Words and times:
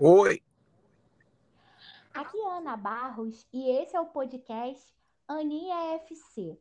Oi. 0.00 0.40
Aqui 2.14 2.38
é 2.38 2.50
Ana 2.58 2.76
Barros 2.76 3.44
e 3.52 3.68
esse 3.68 3.96
é 3.96 4.00
o 4.00 4.06
podcast 4.06 4.94
Aninha 5.26 5.96
FC. 5.96 6.56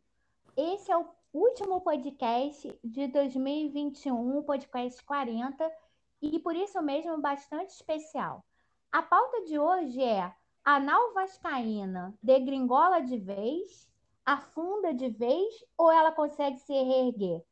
Esse 0.57 0.91
é 0.91 0.97
o 0.97 1.05
último 1.31 1.79
podcast 1.81 2.75
de 2.83 3.07
2021, 3.09 4.41
podcast 4.41 5.03
40, 5.03 5.71
e 6.19 6.39
por 6.39 6.55
isso 6.55 6.81
mesmo 6.81 7.21
bastante 7.21 7.69
especial. 7.69 8.43
A 8.91 9.03
pauta 9.03 9.43
de 9.43 9.59
hoje 9.59 10.01
é 10.01 10.33
a 10.65 10.79
nau 10.79 11.13
vascaína 11.13 12.17
degringola 12.23 13.01
de 13.01 13.19
vez, 13.19 13.87
afunda 14.25 14.95
de 14.95 15.09
vez 15.09 15.63
ou 15.77 15.91
ela 15.91 16.11
consegue 16.11 16.57
se 16.57 16.73
reerguer? 16.73 17.43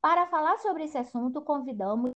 Para 0.00 0.28
falar 0.28 0.58
sobre 0.58 0.84
esse 0.84 0.96
assunto, 0.96 1.42
convidamos 1.42 2.13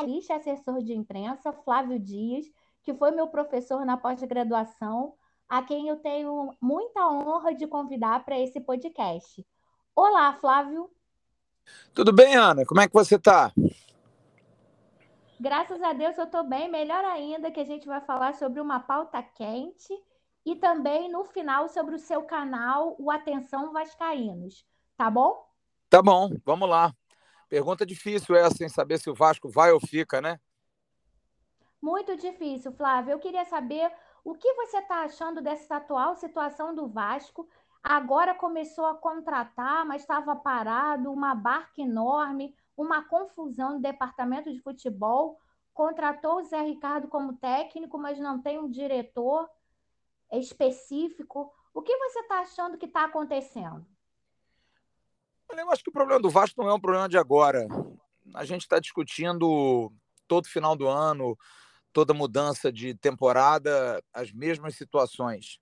o 0.00 0.32
assessor 0.32 0.82
de 0.82 0.94
imprensa, 0.94 1.52
Flávio 1.52 1.98
Dias, 1.98 2.46
que 2.82 2.94
foi 2.94 3.10
meu 3.10 3.28
professor 3.28 3.84
na 3.84 3.96
pós-graduação, 3.96 5.14
a 5.48 5.62
quem 5.62 5.88
eu 5.88 5.96
tenho 5.96 6.50
muita 6.60 7.06
honra 7.06 7.54
de 7.54 7.66
convidar 7.66 8.24
para 8.24 8.38
esse 8.38 8.60
podcast. 8.60 9.46
Olá, 9.94 10.32
Flávio. 10.40 10.90
Tudo 11.94 12.12
bem, 12.12 12.34
Ana? 12.34 12.64
Como 12.64 12.80
é 12.80 12.88
que 12.88 12.94
você 12.94 13.16
está? 13.16 13.52
Graças 15.38 15.82
a 15.82 15.92
Deus 15.92 16.16
eu 16.16 16.24
estou 16.24 16.44
bem, 16.44 16.70
melhor 16.70 17.04
ainda 17.04 17.50
que 17.50 17.60
a 17.60 17.64
gente 17.64 17.86
vai 17.86 18.00
falar 18.00 18.34
sobre 18.34 18.60
uma 18.60 18.80
pauta 18.80 19.22
quente 19.22 19.92
e 20.44 20.56
também 20.56 21.10
no 21.10 21.24
final 21.24 21.68
sobre 21.68 21.94
o 21.94 21.98
seu 21.98 22.22
canal, 22.22 22.96
o 22.98 23.10
Atenção 23.10 23.72
Vascaínos. 23.72 24.64
Tá 24.96 25.10
bom? 25.10 25.46
Tá 25.90 26.00
bom, 26.00 26.30
vamos 26.44 26.68
lá. 26.68 26.94
Pergunta 27.52 27.84
difícil 27.84 28.34
essa, 28.34 28.64
em 28.64 28.68
saber 28.70 28.98
se 28.98 29.10
o 29.10 29.14
Vasco 29.14 29.46
vai 29.46 29.72
ou 29.72 29.78
fica, 29.78 30.22
né? 30.22 30.40
Muito 31.82 32.16
difícil, 32.16 32.72
Flávio. 32.72 33.12
Eu 33.12 33.18
queria 33.18 33.44
saber 33.44 33.92
o 34.24 34.34
que 34.34 34.54
você 34.54 34.78
está 34.78 35.02
achando 35.02 35.42
dessa 35.42 35.76
atual 35.76 36.16
situação 36.16 36.74
do 36.74 36.88
Vasco. 36.88 37.46
Agora 37.82 38.34
começou 38.34 38.86
a 38.86 38.94
contratar, 38.94 39.84
mas 39.84 40.00
estava 40.00 40.34
parado, 40.34 41.12
uma 41.12 41.34
barca 41.34 41.82
enorme, 41.82 42.56
uma 42.74 43.04
confusão 43.04 43.74
no 43.74 43.82
departamento 43.82 44.50
de 44.50 44.58
futebol. 44.58 45.38
Contratou 45.74 46.38
o 46.38 46.44
Zé 46.44 46.62
Ricardo 46.62 47.06
como 47.06 47.36
técnico, 47.36 47.98
mas 47.98 48.18
não 48.18 48.40
tem 48.40 48.58
um 48.58 48.70
diretor 48.70 49.46
específico. 50.32 51.52
O 51.74 51.82
que 51.82 51.94
você 51.98 52.20
está 52.20 52.38
achando 52.38 52.78
que 52.78 52.86
está 52.86 53.04
acontecendo? 53.04 53.86
Eu 55.56 55.70
acho 55.70 55.82
que 55.82 55.90
o 55.90 55.92
problema 55.92 56.20
do 56.20 56.30
Vasco 56.30 56.62
não 56.62 56.70
é 56.70 56.74
um 56.74 56.80
problema 56.80 57.08
de 57.08 57.16
agora. 57.16 57.66
A 58.34 58.44
gente 58.44 58.62
está 58.62 58.78
discutindo 58.78 59.92
todo 60.26 60.48
final 60.48 60.74
do 60.74 60.88
ano, 60.88 61.36
toda 61.92 62.14
mudança 62.14 62.72
de 62.72 62.94
temporada, 62.94 64.02
as 64.12 64.32
mesmas 64.32 64.74
situações. 64.76 65.58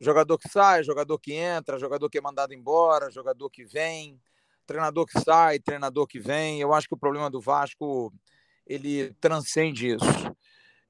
Jogador 0.00 0.38
que 0.38 0.48
sai, 0.48 0.82
jogador 0.82 1.18
que 1.18 1.32
entra, 1.32 1.78
jogador 1.78 2.08
que 2.08 2.18
é 2.18 2.20
mandado 2.20 2.52
embora, 2.52 3.10
jogador 3.10 3.50
que 3.50 3.64
vem 3.64 4.20
treinador 4.66 5.06
que 5.06 5.20
sai, 5.20 5.58
treinador 5.58 6.06
que 6.06 6.18
vem. 6.18 6.60
Eu 6.60 6.72
acho 6.72 6.88
que 6.88 6.94
o 6.94 6.98
problema 6.98 7.30
do 7.30 7.40
Vasco 7.40 8.12
ele 8.66 9.12
transcende 9.20 9.88
isso. 9.94 10.04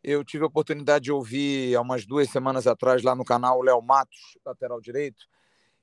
Eu 0.02 0.24
tive 0.24 0.44
a 0.44 0.46
oportunidade 0.46 1.04
de 1.04 1.12
ouvir 1.12 1.74
há 1.74 1.80
umas 1.80 2.06
duas 2.06 2.30
semanas 2.30 2.66
atrás 2.66 3.02
lá 3.02 3.14
no 3.14 3.24
canal 3.24 3.58
o 3.58 3.62
Léo 3.62 3.80
Matos, 3.80 4.38
lateral 4.44 4.80
direito, 4.80 5.26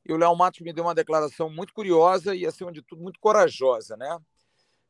e 0.06 0.14
o 0.14 0.18
Léo 0.18 0.36
Matos 0.36 0.62
me 0.62 0.74
deu 0.74 0.84
uma 0.84 0.96
declaração 0.96 1.50
muito 1.50 1.74
curiosa 1.74 2.36
e, 2.36 2.46
acima 2.46 2.72
de 2.72 2.82
tudo, 2.82 3.02
muito 3.02 3.20
corajosa, 3.20 3.96
né? 3.96 4.18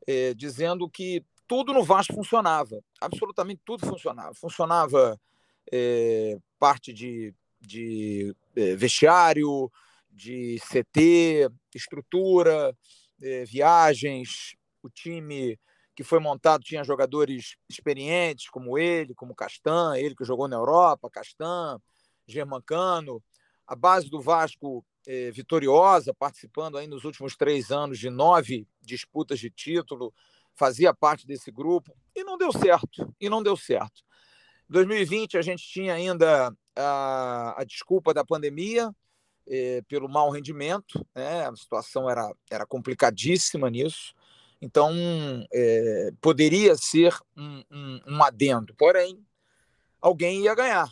É, 0.08 0.34
dizendo 0.34 0.90
que 0.90 1.24
tudo 1.48 1.74
no 1.74 1.84
Vasco 1.84 2.14
funcionava, 2.14 2.82
absolutamente 3.00 3.62
tudo 3.66 3.86
funcionava. 3.86 4.34
Funcionava 4.34 5.20
é, 5.72 6.38
parte 6.58 6.94
de, 6.94 7.34
de 7.60 8.36
é, 8.56 8.76
vestiário, 8.76 9.70
de 10.12 10.60
CT, 10.60 11.50
estrutura, 11.74 12.76
eh, 13.22 13.46
viagens. 13.46 14.56
O 14.84 14.90
time 14.90 15.60
que 15.96 16.04
foi 16.04 16.20
montado 16.20 16.64
tinha 16.64 16.84
jogadores 16.84 17.56
experientes, 17.70 18.50
como 18.50 18.78
ele, 18.78 19.14
como 19.14 19.36
Castan, 19.36 19.96
ele 19.98 20.16
que 20.16 20.26
jogou 20.26 20.48
na 20.48 20.56
Europa, 20.56 21.10
Castan, 21.10 21.80
Germancano. 22.28 23.24
A 23.68 23.76
base 23.76 24.10
do 24.10 24.20
Vasco 24.20 24.86
eh, 25.08 25.32
vitoriosa, 25.32 26.14
participando 26.14 26.78
aí 26.78 26.88
nos 26.88 27.04
últimos 27.04 27.36
três 27.36 27.72
anos 27.72 27.98
de 28.00 28.10
nove 28.10 28.68
disputas 28.82 29.40
de 29.40 29.50
título, 29.50 30.14
fazia 30.54 30.94
parte 30.94 31.26
desse 31.26 31.52
grupo 31.52 31.96
e 32.16 32.24
não 32.24 32.38
deu 32.38 32.52
certo. 32.52 33.14
E 33.20 33.30
não 33.30 33.42
deu 33.42 33.58
certo. 33.58 34.04
Em 34.70 34.74
2020 34.74 35.38
a 35.38 35.42
gente 35.42 35.64
tinha 35.64 35.94
ainda 35.94 36.54
a, 36.76 37.62
a 37.62 37.64
desculpa 37.64 38.14
da 38.14 38.24
pandemia, 38.24 38.94
eh, 39.48 39.82
pelo 39.88 40.08
mau 40.08 40.30
rendimento, 40.30 41.06
né? 41.16 41.48
a 41.48 41.56
situação 41.56 42.10
era, 42.10 42.32
era 42.50 42.66
complicadíssima 42.66 43.70
nisso, 43.70 44.14
então 44.62 44.94
eh, 45.52 46.12
poderia 46.22 46.76
ser 46.76 47.18
um, 47.36 47.64
um, 47.72 48.00
um 48.08 48.24
adendo, 48.24 48.76
porém, 48.76 49.26
alguém 50.00 50.44
ia 50.44 50.54
ganhar. 50.54 50.92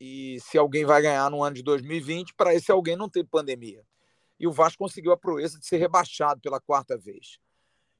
E 0.00 0.38
se 0.40 0.56
alguém 0.56 0.84
vai 0.84 1.02
ganhar 1.02 1.30
no 1.30 1.42
ano 1.42 1.56
de 1.56 1.62
2020, 1.62 2.34
para 2.34 2.54
esse 2.54 2.70
alguém 2.70 2.96
não 2.96 3.08
tem 3.08 3.24
pandemia. 3.24 3.84
E 4.38 4.46
o 4.46 4.52
Vasco 4.52 4.78
conseguiu 4.78 5.12
a 5.12 5.16
proeza 5.16 5.58
de 5.58 5.66
ser 5.66 5.78
rebaixado 5.78 6.40
pela 6.40 6.60
quarta 6.60 6.96
vez. 6.96 7.38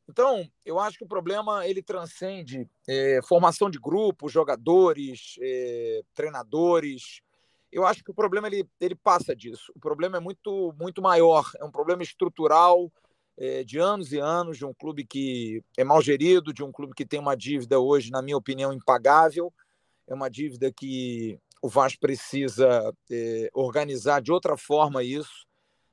Então, 0.09 0.49
eu 0.65 0.79
acho 0.79 0.97
que 0.97 1.05
o 1.05 1.09
problema 1.09 1.67
ele 1.67 1.83
transcende 1.83 2.69
é, 2.89 3.21
formação 3.23 3.69
de 3.69 3.79
grupos, 3.79 4.33
jogadores, 4.33 5.35
é, 5.41 6.03
treinadores, 6.15 7.21
eu 7.71 7.87
acho 7.87 8.03
que 8.03 8.11
o 8.11 8.15
problema 8.15 8.49
ele, 8.49 8.69
ele 8.81 8.95
passa 8.95 9.37
disso. 9.37 9.73
O 9.75 9.81
problema 9.81 10.17
é 10.17 10.21
muito, 10.21 10.75
muito 10.79 11.03
maior, 11.03 11.51
é 11.59 11.65
um 11.65 11.71
problema 11.71 12.03
estrutural 12.03 12.91
é, 13.37 13.63
de 13.63 13.79
anos 13.79 14.13
e 14.13 14.19
anos, 14.19 14.57
de 14.57 14.65
um 14.65 14.73
clube 14.73 15.05
que 15.05 15.63
é 15.77 15.85
mal 15.85 16.01
gerido, 16.01 16.53
de 16.53 16.65
um 16.65 16.73
clube 16.73 16.95
que 16.95 17.07
tem 17.07 17.21
uma 17.21 17.37
dívida 17.37 17.79
hoje, 17.79 18.11
na 18.11 18.23
minha 18.23 18.37
opinião, 18.37 18.73
impagável. 18.73 19.53
É 20.07 20.15
uma 20.15 20.31
dívida 20.31 20.73
que 20.73 21.39
o 21.61 21.69
Vasco 21.69 22.01
precisa 22.01 22.93
é, 23.11 23.51
organizar 23.53 24.21
de 24.21 24.33
outra 24.33 24.57
forma 24.57 25.03
isso. 25.03 25.47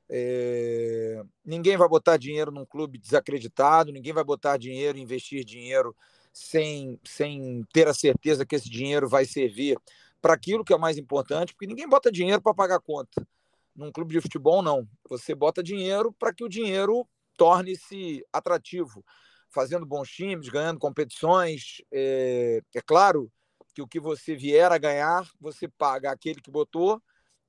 É, 0.08 1.22
ninguém 1.44 1.76
vai 1.76 1.88
botar 1.88 2.16
dinheiro 2.16 2.52
num 2.52 2.64
clube 2.64 2.98
desacreditado, 2.98 3.92
ninguém 3.92 4.12
vai 4.12 4.22
botar 4.22 4.56
dinheiro, 4.56 4.98
investir 4.98 5.44
dinheiro 5.44 5.94
sem, 6.32 7.00
sem 7.04 7.64
ter 7.72 7.88
a 7.88 7.94
certeza 7.94 8.46
que 8.46 8.54
esse 8.54 8.70
dinheiro 8.70 9.08
vai 9.08 9.24
servir 9.24 9.78
para 10.22 10.34
aquilo 10.34 10.64
que 10.64 10.72
é 10.72 10.78
mais 10.78 10.96
importante, 10.98 11.52
porque 11.52 11.66
ninguém 11.66 11.88
bota 11.88 12.12
dinheiro 12.12 12.40
para 12.40 12.54
pagar 12.54 12.80
conta. 12.80 13.26
Num 13.74 13.92
clube 13.92 14.14
de 14.14 14.20
futebol, 14.20 14.62
não. 14.62 14.88
Você 15.08 15.34
bota 15.34 15.62
dinheiro 15.62 16.12
para 16.12 16.32
que 16.32 16.44
o 16.44 16.48
dinheiro 16.48 17.06
torne-se 17.36 18.24
atrativo, 18.32 19.04
fazendo 19.50 19.84
bons 19.84 20.08
times, 20.08 20.48
ganhando 20.48 20.78
competições. 20.78 21.82
É, 21.92 22.62
é 22.74 22.80
claro 22.80 23.30
que 23.76 23.82
o 23.82 23.86
que 23.86 24.00
você 24.00 24.34
vier 24.34 24.72
a 24.72 24.78
ganhar, 24.78 25.28
você 25.38 25.68
paga 25.68 26.10
aquele 26.10 26.40
que 26.40 26.50
botou 26.50 26.98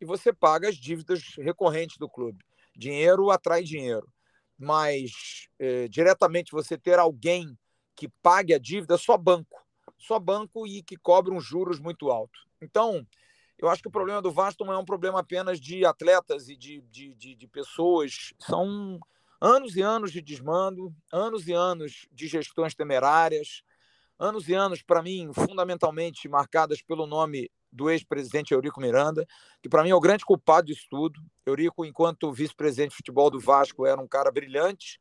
e 0.02 0.04
você 0.04 0.34
paga 0.34 0.68
as 0.68 0.76
dívidas 0.76 1.22
recorrentes 1.38 1.98
do 1.98 2.10
clube. 2.10 2.44
Dinheiro 2.76 3.32
atrai 3.32 3.64
dinheiro. 3.64 4.12
Mas 4.60 5.48
é, 5.58 5.88
diretamente 5.88 6.52
você 6.52 6.78
ter 6.78 7.00
alguém 7.00 7.58
que 7.96 8.10
pague 8.22 8.54
a 8.54 8.60
dívida, 8.60 8.98
só 8.98 9.16
banco. 9.16 9.66
Só 9.98 10.20
banco 10.20 10.68
e 10.68 10.84
que 10.84 10.98
cobre 10.98 11.34
um 11.34 11.40
juros 11.40 11.80
muito 11.80 12.12
alto. 12.12 12.38
Então, 12.62 13.08
eu 13.58 13.70
acho 13.70 13.82
que 13.82 13.88
o 13.88 13.92
problema 13.92 14.22
do 14.22 14.30
Vasco 14.30 14.66
não 14.66 14.74
é 14.74 14.78
um 14.78 14.86
problema 14.86 15.22
apenas 15.22 15.62
de 15.62 15.86
atletas 15.86 16.50
e 16.50 16.58
de, 16.58 16.82
de, 16.92 17.16
de, 17.16 17.36
de 17.36 17.48
pessoas. 17.48 18.34
São 18.38 19.00
anos 19.40 19.78
e 19.78 19.82
anos 19.82 20.12
de 20.12 20.22
desmando, 20.22 20.94
anos 21.10 21.48
e 21.48 21.54
anos 21.54 22.06
de 22.12 22.28
gestões 22.28 22.76
temerárias, 22.76 23.64
anos 24.20 24.50
e 24.50 24.54
anos, 24.54 24.82
para 24.82 25.04
mim, 25.04 25.30
fundamentalmente 25.34 26.28
marcadas 26.28 26.82
pelo 26.82 27.06
nome 27.06 27.52
do 27.72 27.90
ex-presidente 27.90 28.54
Eurico 28.54 28.82
Miranda, 28.82 29.26
que 29.62 29.70
para 29.70 29.84
mim 29.84 29.90
é 29.90 29.96
o 29.96 30.00
grande 30.00 30.26
culpado 30.26 30.68
disso 30.68 30.88
tudo. 30.90 31.22
Eurico, 31.46 31.86
enquanto 31.86 32.32
vice-presidente 32.32 32.92
de 32.92 32.98
futebol 32.98 33.30
do 33.30 33.40
Vasco, 33.40 33.86
era 33.86 34.02
um 34.02 34.08
cara 34.08 34.32
brilhante, 34.32 35.00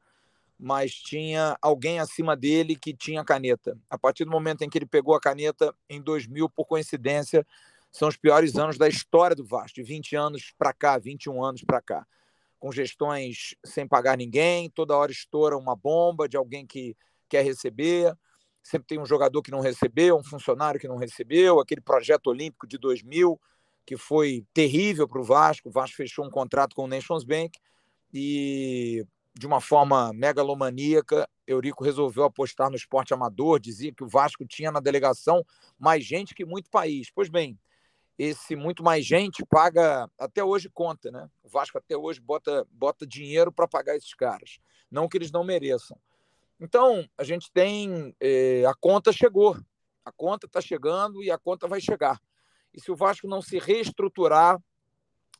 mas 0.59 0.93
tinha 0.93 1.57
alguém 1.61 1.99
acima 1.99 2.37
dele 2.37 2.77
que 2.77 2.95
tinha 2.95 3.25
caneta. 3.25 3.79
A 3.89 3.99
partir 3.99 4.25
do 4.25 4.31
momento 4.31 4.63
em 4.63 4.69
que 4.69 4.79
ele 4.79 4.87
pegou 4.87 5.15
a 5.15 5.21
caneta 5.21 5.75
em 5.89 6.01
2000, 6.01 6.49
por 6.51 6.67
coincidência, 6.67 7.47
são 7.91 8.09
os 8.09 8.17
piores 8.17 8.57
anos 8.57 8.77
da 8.77 8.89
história 8.89 9.35
do 9.35 9.45
Vasco, 9.45 9.77
de 9.77 9.83
20 9.83 10.17
anos 10.17 10.53
para 10.59 10.73
cá, 10.73 10.99
21 10.99 11.43
anos 11.43 11.63
para 11.63 11.81
cá, 11.81 12.07
com 12.59 12.71
gestões 12.73 13.55
sem 13.65 13.87
pagar 13.87 14.17
ninguém, 14.17 14.69
toda 14.71 14.97
hora 14.97 15.13
estoura 15.13 15.57
uma 15.57 15.77
bomba 15.77 16.29
de 16.29 16.37
alguém 16.37 16.67
que 16.67 16.97
quer 17.29 17.43
receber, 17.43 18.15
sempre 18.67 18.89
tem 18.89 18.99
um 18.99 19.07
jogador 19.07 19.43
que 19.43 19.51
não 19.51 19.61
recebeu, 19.61 20.17
um 20.17 20.25
funcionário 20.25 20.81
que 20.81 20.89
não 20.89 20.97
recebeu, 20.97 21.61
aquele 21.61 21.81
projeto 21.81 22.27
olímpico 22.27 22.67
de 22.67 22.77
2000 22.79 23.41
que 23.87 23.97
foi 23.97 24.45
terrível 24.53 25.07
para 25.07 25.21
o 25.21 25.25
Vasco, 25.25 25.69
o 25.69 25.73
Vasco 25.73 25.97
fechou 25.97 26.27
um 26.27 26.31
contrato 26.31 26.75
com 26.75 26.85
o 26.85 26.89
Nations 26.89 27.23
Bank 27.23 27.57
e 28.13 29.07
de 29.33 29.47
uma 29.47 29.61
forma 29.61 30.13
megalomaníaca, 30.13 31.29
Eurico 31.47 31.85
resolveu 31.85 32.25
apostar 32.25 32.69
no 32.69 32.75
esporte 32.75 33.15
amador, 33.15 33.61
dizia 33.61 33.93
que 33.93 34.03
o 34.03 34.09
Vasco 34.09 34.45
tinha 34.45 34.73
na 34.73 34.81
delegação 34.81 35.45
mais 35.79 36.05
gente 36.05 36.35
que 36.35 36.45
muito 36.45 36.69
país. 36.69 37.09
Pois 37.15 37.29
bem, 37.29 37.57
esse 38.19 38.57
muito 38.57 38.83
mais 38.83 39.05
gente 39.07 39.45
paga 39.47 40.11
até 40.19 40.43
hoje 40.43 40.69
conta, 40.69 41.11
né? 41.13 41.29
O 41.45 41.49
Vasco 41.49 41.79
até 41.79 41.97
hoje 41.97 42.19
bota, 42.21 42.67
bota 42.73 43.07
dinheiro 43.07 43.53
para 43.53 43.69
pagar 43.69 43.95
esses 43.95 44.15
caras, 44.15 44.59
não 44.91 45.07
que 45.07 45.19
eles 45.19 45.31
não 45.31 45.45
mereçam. 45.45 45.97
Então 46.61 47.09
a 47.17 47.25
gente 47.25 47.51
tem 47.53 48.15
eh, 48.21 48.65
a 48.67 48.75
conta 48.75 49.13
chegou, 49.13 49.57
a 50.05 50.13
conta 50.13 50.47
está 50.47 50.61
chegando 50.61 51.23
e 51.23 51.31
a 51.31 51.39
conta 51.39 51.67
vai 51.69 51.81
chegar. 51.81 52.21
E 52.73 52.81
se 52.81 52.91
o 52.91 52.97
Vasco 52.97 53.27
não 53.27 53.43
se 53.43 53.59
reestruturar, 53.59 54.59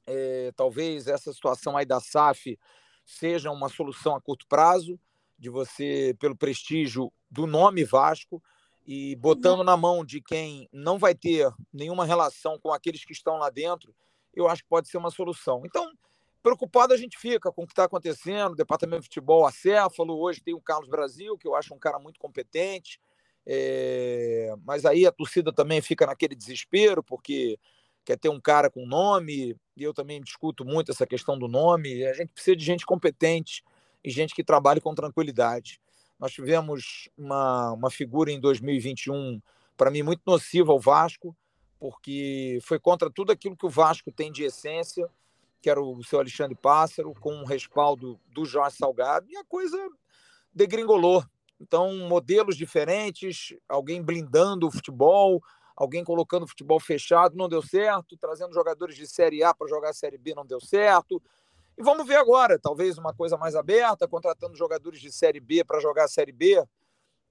eh, 0.07 0.53
talvez 0.57 1.07
essa 1.07 1.33
situação 1.33 1.77
aí 1.77 1.87
da 1.87 2.01
SAF 2.01 2.59
seja 3.05 3.51
uma 3.51 3.69
solução 3.69 4.15
a 4.15 4.21
curto 4.21 4.47
prazo, 4.49 4.99
de 5.39 5.51
você, 5.51 6.17
pelo 6.19 6.37
prestígio 6.37 7.13
do 7.31 7.47
nome 7.47 7.85
Vasco, 7.85 8.43
e 8.87 9.17
botando 9.17 9.65
na 9.65 9.77
mão 9.77 10.05
de 10.05 10.21
quem 10.21 10.69
não 10.73 10.99
vai 10.99 11.15
ter 11.15 11.53
nenhuma 11.73 12.05
relação 12.05 12.59
com 12.59 12.73
aqueles 12.73 13.05
que 13.05 13.13
estão 13.13 13.37
lá 13.37 13.51
dentro, 13.51 13.95
eu 14.33 14.49
acho 14.49 14.63
que 14.63 14.69
pode 14.69 14.89
ser 14.89 14.97
uma 14.97 15.11
solução. 15.11 15.63
Então, 15.65 15.91
preocupado 16.43 16.95
a 16.95 16.97
gente 16.97 17.19
fica 17.19 17.51
com 17.51 17.63
o 17.63 17.67
que 17.67 17.73
está 17.73 17.85
acontecendo, 17.85 18.53
o 18.53 18.57
departamento 18.57 19.03
de 19.03 19.09
futebol 19.09 19.47
acéfalo, 19.47 20.19
hoje 20.19 20.41
tem 20.41 20.55
o 20.55 20.61
Carlos 20.61 20.89
Brasil, 20.89 21.37
que 21.37 21.47
eu 21.47 21.55
acho 21.55 21.75
um 21.75 21.79
cara 21.79 21.99
muito 21.99 22.21
competente, 22.21 23.01
é... 23.45 24.55
mas 24.65 24.85
aí 24.85 25.07
a 25.07 25.13
torcida 25.13 25.53
também 25.53 25.81
fica 25.81 26.07
naquele 26.07 26.35
desespero, 26.35 27.03
porque 27.03 27.59
quer 28.07 28.17
ter 28.17 28.29
um 28.29 28.41
cara 28.41 28.71
com 28.71 28.87
nome, 28.87 29.57
e 29.77 29.83
eu 29.83 29.93
também 29.93 30.23
discuto 30.23 30.65
muito 30.65 30.93
essa 30.93 31.05
questão 31.05 31.37
do 31.37 31.49
nome. 31.49 32.07
A 32.07 32.15
gente 32.15 32.33
precisa 32.33 32.57
de 32.57 32.65
gente 32.65 32.87
competente 32.87 33.65
e 34.03 34.11
gente 34.11 34.33
que 34.33 34.45
trabalhe 34.45 34.81
com 34.81 34.95
tranquilidade. 34.95 35.81
Nós 36.19 36.33
tivemos 36.33 37.11
uma, 37.19 37.73
uma 37.73 37.91
figura 37.91 38.31
em 38.31 38.41
2021, 38.41 39.43
para 39.77 39.91
mim, 39.91 40.03
muito 40.03 40.23
nociva 40.25 40.71
ao 40.73 40.79
Vasco, 40.79 41.37
porque 41.81 42.61
foi 42.63 42.79
contra 42.79 43.11
tudo 43.11 43.33
aquilo 43.33 43.57
que 43.57 43.67
o 43.67 43.71
Vasco 43.71 44.11
tem 44.13 44.31
de 44.31 44.45
essência, 44.45 45.11
que 45.67 45.71
era 45.71 45.83
o 45.83 46.01
seu 46.05 46.21
Alexandre 46.21 46.55
Pássaro, 46.55 47.13
com 47.19 47.35
um 47.35 47.45
respaldo 47.45 48.21
do 48.29 48.45
Jorge 48.45 48.77
Salgado, 48.77 49.27
e 49.29 49.37
a 49.37 49.45
coisa 49.47 49.77
degringolou. 50.55 51.25
Então, 51.61 51.93
modelos 52.09 52.57
diferentes, 52.57 53.53
alguém 53.69 54.01
blindando 54.01 54.69
o 54.69 54.71
futebol, 54.71 55.43
alguém 55.75 56.05
colocando 56.05 56.45
o 56.45 56.47
futebol 56.47 56.79
fechado, 56.79 57.37
não 57.37 57.49
deu 57.49 57.61
certo, 57.61 58.17
trazendo 58.17 58.55
jogadores 58.55 58.95
de 58.95 59.09
Série 59.09 59.43
A 59.43 59.53
para 59.53 59.67
jogar 59.67 59.93
Série 59.93 60.17
B, 60.17 60.37
não 60.37 60.47
deu 60.47 60.61
certo. 60.61 61.21
E 61.77 61.83
vamos 61.83 62.07
ver 62.07 62.15
agora, 62.15 62.61
talvez 62.61 62.97
uma 62.97 63.13
coisa 63.13 63.37
mais 63.37 63.57
aberta, 63.57 64.07
contratando 64.07 64.55
jogadores 64.55 65.01
de 65.01 65.11
Série 65.11 65.41
B 65.41 65.65
para 65.65 65.81
jogar 65.81 66.07
Série 66.07 66.31
B. 66.31 66.63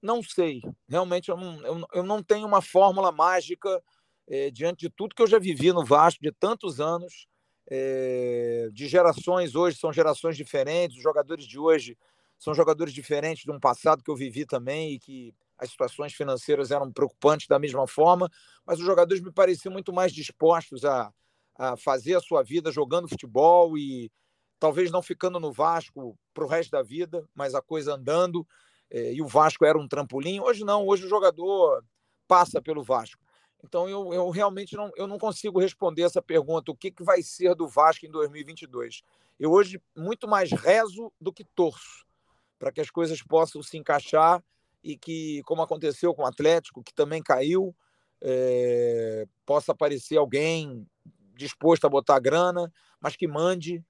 Não 0.02 0.22
sei. 0.22 0.60
Realmente 0.86 1.30
eu 1.30 1.38
não, 1.38 1.66
eu, 1.66 1.86
eu 1.94 2.02
não 2.02 2.22
tenho 2.22 2.46
uma 2.46 2.60
fórmula 2.60 3.10
mágica 3.10 3.82
eh, 4.28 4.50
diante 4.50 4.80
de 4.80 4.90
tudo 4.90 5.14
que 5.14 5.22
eu 5.22 5.26
já 5.26 5.38
vivi 5.38 5.72
no 5.72 5.86
Vasco 5.86 6.20
de 6.22 6.32
tantos 6.32 6.80
anos, 6.82 7.26
eh, 7.68 8.68
de 8.72 8.86
gerações 8.86 9.54
hoje 9.54 9.76
são 9.78 9.92
gerações 9.92 10.36
diferentes, 10.36 10.96
os 10.96 11.02
jogadores 11.02 11.44
de 11.46 11.58
hoje 11.58 11.96
são 12.38 12.54
jogadores 12.54 12.92
diferentes 12.92 13.44
de 13.44 13.50
um 13.50 13.58
passado 13.58 14.02
que 14.02 14.10
eu 14.10 14.16
vivi 14.16 14.44
também 14.44 14.92
e 14.92 14.98
que 14.98 15.34
as 15.58 15.70
situações 15.70 16.12
financeiras 16.12 16.70
eram 16.70 16.92
preocupantes 16.92 17.46
da 17.48 17.58
mesma 17.58 17.86
forma, 17.86 18.30
mas 18.64 18.78
os 18.78 18.84
jogadores 18.84 19.22
me 19.22 19.32
pareciam 19.32 19.72
muito 19.72 19.92
mais 19.92 20.12
dispostos 20.12 20.84
a, 20.84 21.10
a 21.58 21.76
fazer 21.76 22.14
a 22.14 22.20
sua 22.20 22.42
vida 22.42 22.70
jogando 22.70 23.08
futebol 23.08 23.76
e 23.76 24.10
talvez 24.58 24.90
não 24.90 25.02
ficando 25.02 25.40
no 25.40 25.52
Vasco 25.52 26.18
para 26.34 26.44
o 26.44 26.48
resto 26.48 26.70
da 26.70 26.82
vida, 26.82 27.26
mas 27.34 27.54
a 27.54 27.62
coisa 27.62 27.94
andando. 27.94 28.46
É, 28.90 29.14
e 29.14 29.22
o 29.22 29.26
Vasco 29.26 29.64
era 29.64 29.78
um 29.78 29.88
trampolim. 29.88 30.40
Hoje 30.40 30.64
não, 30.64 30.86
hoje 30.86 31.06
o 31.06 31.08
jogador 31.08 31.82
passa 32.28 32.60
pelo 32.60 32.82
Vasco. 32.82 33.25
Então 33.66 33.88
eu, 33.88 34.14
eu 34.14 34.30
realmente 34.30 34.76
não, 34.76 34.90
eu 34.96 35.06
não 35.06 35.18
consigo 35.18 35.60
responder 35.60 36.02
essa 36.02 36.22
pergunta: 36.22 36.70
o 36.70 36.76
que, 36.76 36.90
que 36.90 37.02
vai 37.02 37.20
ser 37.22 37.54
do 37.54 37.68
Vasco 37.68 38.06
em 38.06 38.10
2022? 38.10 39.02
Eu 39.38 39.50
hoje 39.50 39.82
muito 39.94 40.28
mais 40.28 40.50
rezo 40.52 41.12
do 41.20 41.32
que 41.32 41.44
torço 41.44 42.06
para 42.58 42.72
que 42.72 42.80
as 42.80 42.90
coisas 42.90 43.22
possam 43.22 43.62
se 43.62 43.76
encaixar 43.76 44.42
e 44.82 44.96
que, 44.96 45.42
como 45.42 45.62
aconteceu 45.62 46.14
com 46.14 46.22
o 46.22 46.26
Atlético, 46.26 46.82
que 46.82 46.94
também 46.94 47.22
caiu, 47.22 47.74
é, 48.22 49.26
possa 49.44 49.72
aparecer 49.72 50.16
alguém 50.16 50.86
disposto 51.34 51.84
a 51.84 51.90
botar 51.90 52.18
grana, 52.18 52.72
mas 52.98 53.14
que 53.14 53.26
mande, 53.26 53.84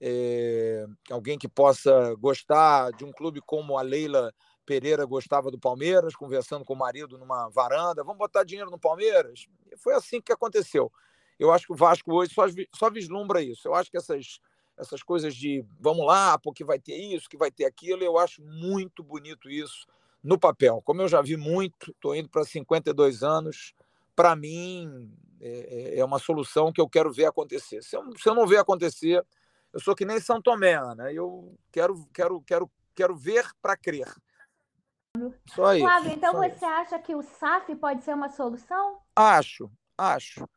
é, 0.00 0.86
alguém 1.10 1.38
que 1.38 1.48
possa 1.48 2.14
gostar 2.14 2.92
de 2.92 3.04
um 3.04 3.10
clube 3.10 3.40
como 3.40 3.76
a 3.76 3.82
Leila 3.82 4.32
Pereira 4.64 5.04
gostava 5.04 5.50
do 5.50 5.58
Palmeiras, 5.58 6.14
conversando 6.14 6.64
com 6.64 6.74
o 6.74 6.78
marido 6.78 7.18
numa 7.18 7.48
varanda, 7.48 8.04
vamos 8.04 8.18
botar 8.18 8.44
dinheiro 8.44 8.70
no 8.70 8.78
Palmeiras? 8.78 9.46
Foi 9.78 9.94
assim 9.94 10.20
que 10.20 10.32
aconteceu. 10.32 10.90
Eu 11.38 11.52
acho 11.52 11.66
que 11.66 11.72
o 11.72 11.76
Vasco 11.76 12.12
hoje 12.12 12.32
só, 12.32 12.44
só 12.74 12.90
vislumbra 12.90 13.42
isso. 13.42 13.66
Eu 13.66 13.74
acho 13.74 13.90
que 13.90 13.96
essas, 13.96 14.38
essas 14.76 15.02
coisas 15.02 15.34
de 15.34 15.64
vamos 15.80 16.06
lá, 16.06 16.38
porque 16.38 16.64
vai 16.64 16.78
ter 16.78 16.96
isso, 16.96 17.28
que 17.28 17.36
vai 17.36 17.50
ter 17.50 17.64
aquilo, 17.64 18.02
eu 18.02 18.18
acho 18.18 18.42
muito 18.42 19.02
bonito 19.02 19.50
isso 19.50 19.86
no 20.22 20.38
papel. 20.38 20.80
Como 20.84 21.02
eu 21.02 21.08
já 21.08 21.20
vi 21.20 21.36
muito, 21.36 21.90
estou 21.90 22.14
indo 22.14 22.28
para 22.28 22.44
52 22.44 23.22
anos, 23.22 23.74
para 24.14 24.36
mim 24.36 25.10
é, 25.40 25.94
é, 25.96 25.98
é, 25.98 26.04
uma 26.04 26.18
solução 26.18 26.72
que 26.72 26.80
eu 26.80 26.88
quero 26.88 27.12
ver 27.12 27.24
acontecer. 27.24 27.82
Se 27.82 27.96
eu, 27.96 28.04
se 28.16 28.28
eu 28.28 28.34
não 28.34 28.46
ver 28.46 28.58
acontecer, 28.58 29.24
eu 29.72 29.80
sou 29.80 29.94
que 29.94 30.04
nem 30.04 30.20
São 30.20 30.40
Tomé, 30.40 30.78
né? 30.94 31.12
Eu 31.12 31.56
quero, 31.72 32.06
quero, 32.12 32.40
quero, 32.42 32.70
quero 32.94 33.16
ver 33.16 33.44
para 33.60 33.76
crer. 33.76 34.06
Só 35.48 35.74
isso. 35.74 35.84
Flávio, 35.84 36.12
então 36.12 36.32
você 36.34 36.54
isso. 36.54 36.64
acha 36.64 36.98
que 36.98 37.14
o 37.14 37.22
SAF 37.22 37.74
pode 37.76 38.02
ser 38.02 38.14
uma 38.14 38.28
solução? 38.28 38.98
Acho, 39.14 39.70
acho. 39.96 40.48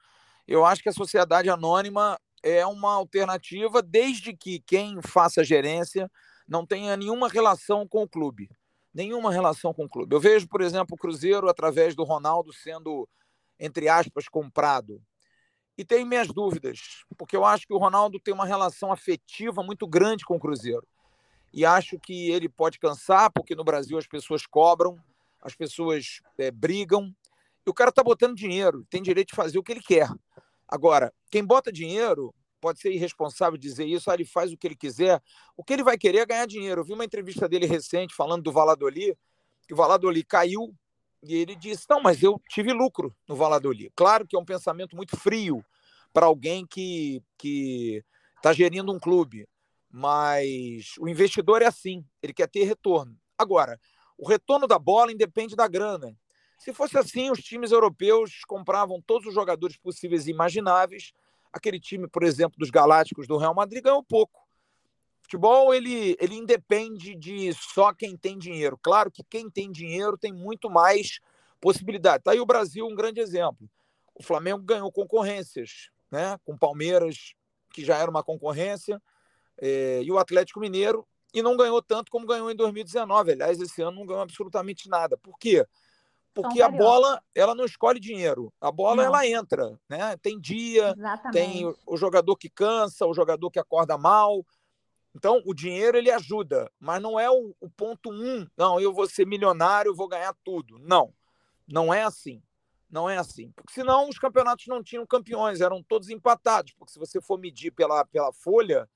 Eu 0.48 0.66
acho 0.66 0.82
que 0.82 0.90
a 0.90 0.94
sociedade 0.94 1.50
anônima 1.50 2.18
é 2.44 2.66
uma 2.66 2.94
alternativa, 2.94 3.82
desde 3.82 4.36
que 4.36 4.60
quem 4.60 5.02
faça 5.02 5.44
gerência 5.44 6.10
não 6.48 6.66
tenha 6.66 6.96
nenhuma 6.96 7.28
relação 7.28 7.88
com 7.88 8.04
o 8.04 8.10
clube 8.10 8.50
nenhuma 8.96 9.30
relação 9.30 9.74
com 9.74 9.84
o 9.84 9.90
clube. 9.90 10.16
Eu 10.16 10.22
vejo, 10.22 10.48
por 10.48 10.62
exemplo, 10.62 10.96
o 10.96 10.98
Cruzeiro, 10.98 11.50
através 11.50 11.94
do 11.94 12.06
Ronaldo, 12.06 12.54
sendo, 12.54 13.08
entre 13.60 13.90
aspas, 13.90 14.30
comprado. 14.30 15.04
E 15.78 15.84
tenho 15.84 16.08
minhas 16.08 16.30
dúvidas, 16.30 16.80
porque 17.18 17.36
eu 17.36 17.44
acho 17.44 17.68
que 17.68 17.74
o 17.74 17.78
Ronaldo 17.78 18.18
tem 18.18 18.34
uma 18.34 18.46
relação 18.46 18.94
afetiva 18.94 19.62
muito 19.62 19.86
grande 19.86 20.24
com 20.24 20.38
o 20.38 20.40
Cruzeiro. 20.40 20.88
E 21.56 21.66
acho 21.66 21.98
que 21.98 22.30
ele 22.32 22.50
pode 22.50 22.78
cansar, 22.78 23.32
porque 23.32 23.56
no 23.56 23.64
Brasil 23.64 23.98
as 23.98 24.06
pessoas 24.06 24.46
cobram, 24.46 25.02
as 25.42 25.56
pessoas 25.56 26.20
é, 26.38 26.52
brigam, 26.52 27.16
e 27.66 27.70
o 27.70 27.74
cara 27.74 27.92
está 27.92 28.04
botando 28.04 28.36
dinheiro, 28.36 28.86
tem 28.90 29.02
direito 29.02 29.30
de 29.30 29.36
fazer 29.36 29.58
o 29.58 29.64
que 29.64 29.72
ele 29.72 29.82
quer. 29.82 30.10
Agora, 30.68 31.14
quem 31.32 31.46
bota 31.46 31.72
dinheiro 31.72 32.36
pode 32.60 32.80
ser 32.80 32.92
irresponsável 32.92 33.58
dizer 33.58 33.86
isso, 33.86 34.12
ah, 34.12 34.16
ele 34.16 34.26
faz 34.26 34.52
o 34.52 34.58
que 34.58 34.68
ele 34.68 34.76
quiser. 34.76 35.22
O 35.56 35.64
que 35.64 35.72
ele 35.72 35.84
vai 35.84 35.98
querer 35.98 36.18
é 36.18 36.26
ganhar 36.26 36.46
dinheiro. 36.46 36.82
Eu 36.82 36.86
vi 36.86 36.92
uma 36.92 37.06
entrevista 37.06 37.48
dele 37.48 37.66
recente 37.66 38.14
falando 38.14 38.44
do 38.44 38.52
Valladolid, 38.52 39.18
que 39.66 39.74
o 39.74 39.78
Valladolid 39.78 40.26
caiu 40.26 40.76
e 41.24 41.36
ele 41.36 41.56
disse: 41.56 41.86
Não, 41.90 42.02
mas 42.02 42.22
eu 42.22 42.42
tive 42.50 42.74
lucro 42.74 43.16
no 43.30 43.36
Valladolid. 43.36 43.92
Claro 43.96 44.28
que 44.28 44.36
é 44.36 44.40
um 44.40 44.46
pensamento 44.46 44.94
muito 44.94 45.16
frio 45.16 45.64
para 46.12 46.26
alguém 46.26 46.66
que 46.68 47.24
está 48.36 48.52
gerindo 48.52 48.92
um 48.92 49.00
clube, 49.00 49.48
mas 49.98 50.96
o 51.00 51.08
investidor 51.08 51.62
é 51.62 51.66
assim, 51.66 52.06
ele 52.22 52.34
quer 52.34 52.48
ter 52.48 52.64
retorno. 52.64 53.18
Agora, 53.38 53.80
o 54.18 54.28
retorno 54.28 54.68
da 54.68 54.78
bola 54.78 55.12
independe 55.12 55.56
da 55.56 55.68
grana. 55.68 56.18
Se 56.58 56.74
fosse 56.74 56.98
assim, 56.98 57.30
os 57.30 57.40
times 57.40 57.72
europeus 57.72 58.42
compravam 58.48 59.02
todos 59.02 59.28
os 59.28 59.34
jogadores 59.34 59.78
possíveis 59.78 60.28
e 60.28 60.32
imagináveis 60.32 61.14
Aquele 61.56 61.80
time, 61.80 62.06
por 62.06 62.24
exemplo, 62.24 62.60
dos 62.60 62.70
Galácticos 62.70 63.28
do 63.28 63.38
Real 63.38 63.56
Madrid 63.56 63.82
ganhou 63.82 64.04
pouco. 64.04 64.46
Futebol, 65.22 65.74
ele, 65.74 66.18
ele 66.20 66.36
independe 66.36 67.16
de 67.16 67.54
só 67.54 67.94
quem 67.94 68.18
tem 68.18 68.38
dinheiro. 68.38 68.78
Claro 68.78 69.10
que 69.10 69.24
quem 69.24 69.50
tem 69.50 69.72
dinheiro 69.72 70.18
tem 70.18 70.34
muito 70.34 70.70
mais 70.70 71.22
possibilidade. 71.62 72.18
Está 72.18 72.32
aí 72.32 72.42
o 72.42 72.46
Brasil, 72.46 72.86
um 72.86 72.94
grande 72.94 73.22
exemplo. 73.22 73.70
O 74.14 74.22
Flamengo 74.22 74.62
ganhou 74.66 74.92
concorrências, 74.92 75.90
né? 76.12 76.38
com 76.44 76.58
Palmeiras, 76.58 77.34
que 77.74 77.86
já 77.86 77.98
era 78.00 78.12
uma 78.12 78.22
concorrência, 78.22 79.02
é, 79.60 80.02
e 80.04 80.12
o 80.12 80.18
Atlético 80.18 80.60
Mineiro, 80.60 81.08
e 81.34 81.42
não 81.42 81.58
ganhou 81.58 81.82
tanto 81.82 82.12
como 82.12 82.26
ganhou 82.26 82.50
em 82.50 82.56
2019. 82.56 83.34
Aliás, 83.34 83.60
esse 83.60 83.82
ano 83.82 83.98
não 83.98 84.06
ganhou 84.06 84.22
absolutamente 84.22 84.88
nada. 84.90 85.18
Por 85.18 85.38
quê? 85.38 85.66
porque 86.36 86.62
a 86.62 86.68
bola 86.68 87.24
ela 87.34 87.56
não 87.56 87.64
escolhe 87.64 87.98
dinheiro. 87.98 88.54
A 88.60 88.70
bola 88.70 88.98
não. 88.98 89.04
ela 89.04 89.26
entra, 89.26 89.80
né? 89.88 90.18
Tem 90.18 90.38
dia, 90.38 90.94
Exatamente. 90.96 91.32
tem 91.32 91.76
o 91.88 91.96
jogador 91.96 92.36
que 92.36 92.50
cansa, 92.50 93.06
o 93.06 93.14
jogador 93.14 93.50
que 93.50 93.58
acorda 93.58 93.98
mal. 93.98 94.46
Então 95.16 95.42
o 95.46 95.54
dinheiro 95.54 95.98
ele 95.98 96.12
ajuda, 96.12 96.70
mas 96.78 97.02
não 97.02 97.18
é 97.18 97.32
o, 97.32 97.56
o 97.62 97.70
ponto 97.70 98.12
um. 98.12 98.46
Não, 98.58 98.82
eu 98.82 98.94
vou 98.94 99.08
ser 99.08 99.26
milionário, 99.26 99.96
vou 99.96 100.10
ganhar 100.10 100.36
tudo. 100.44 100.78
Não, 100.78 101.14
não 101.66 101.94
é 101.94 102.04
assim. 102.04 102.44
Não 102.90 103.10
é 103.10 103.18
assim. 103.18 103.52
Porque 103.56 103.74
senão 103.74 104.10
os 104.10 104.20
campeonatos 104.20 104.68
não 104.68 104.84
tinham 104.84 105.08
campeões, 105.08 105.62
eram 105.62 105.82
todos 105.82 106.10
empatados. 106.10 106.74
Porque 106.74 106.92
se 106.92 107.00
você 107.00 107.22
for 107.22 107.40
medir 107.40 107.72
pela, 107.72 108.04
pela 108.04 108.34
folha, 108.34 108.90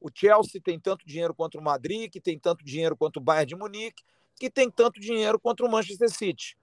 O 0.00 0.08
Chelsea 0.12 0.60
tem 0.60 0.78
tanto 0.78 1.06
dinheiro 1.06 1.34
quanto 1.34 1.58
o 1.58 1.62
Madrid, 1.62 2.10
que 2.10 2.20
tem 2.20 2.38
tanto 2.38 2.64
dinheiro 2.64 2.96
quanto 2.96 3.16
o 3.16 3.20
Bayern 3.20 3.46
de 3.46 3.56
Munique, 3.56 4.02
que 4.38 4.50
tem 4.50 4.70
tanto 4.70 5.00
dinheiro 5.00 5.38
quanto 5.40 5.64
o 5.64 5.70
Manchester 5.70 6.10
City. 6.10 6.56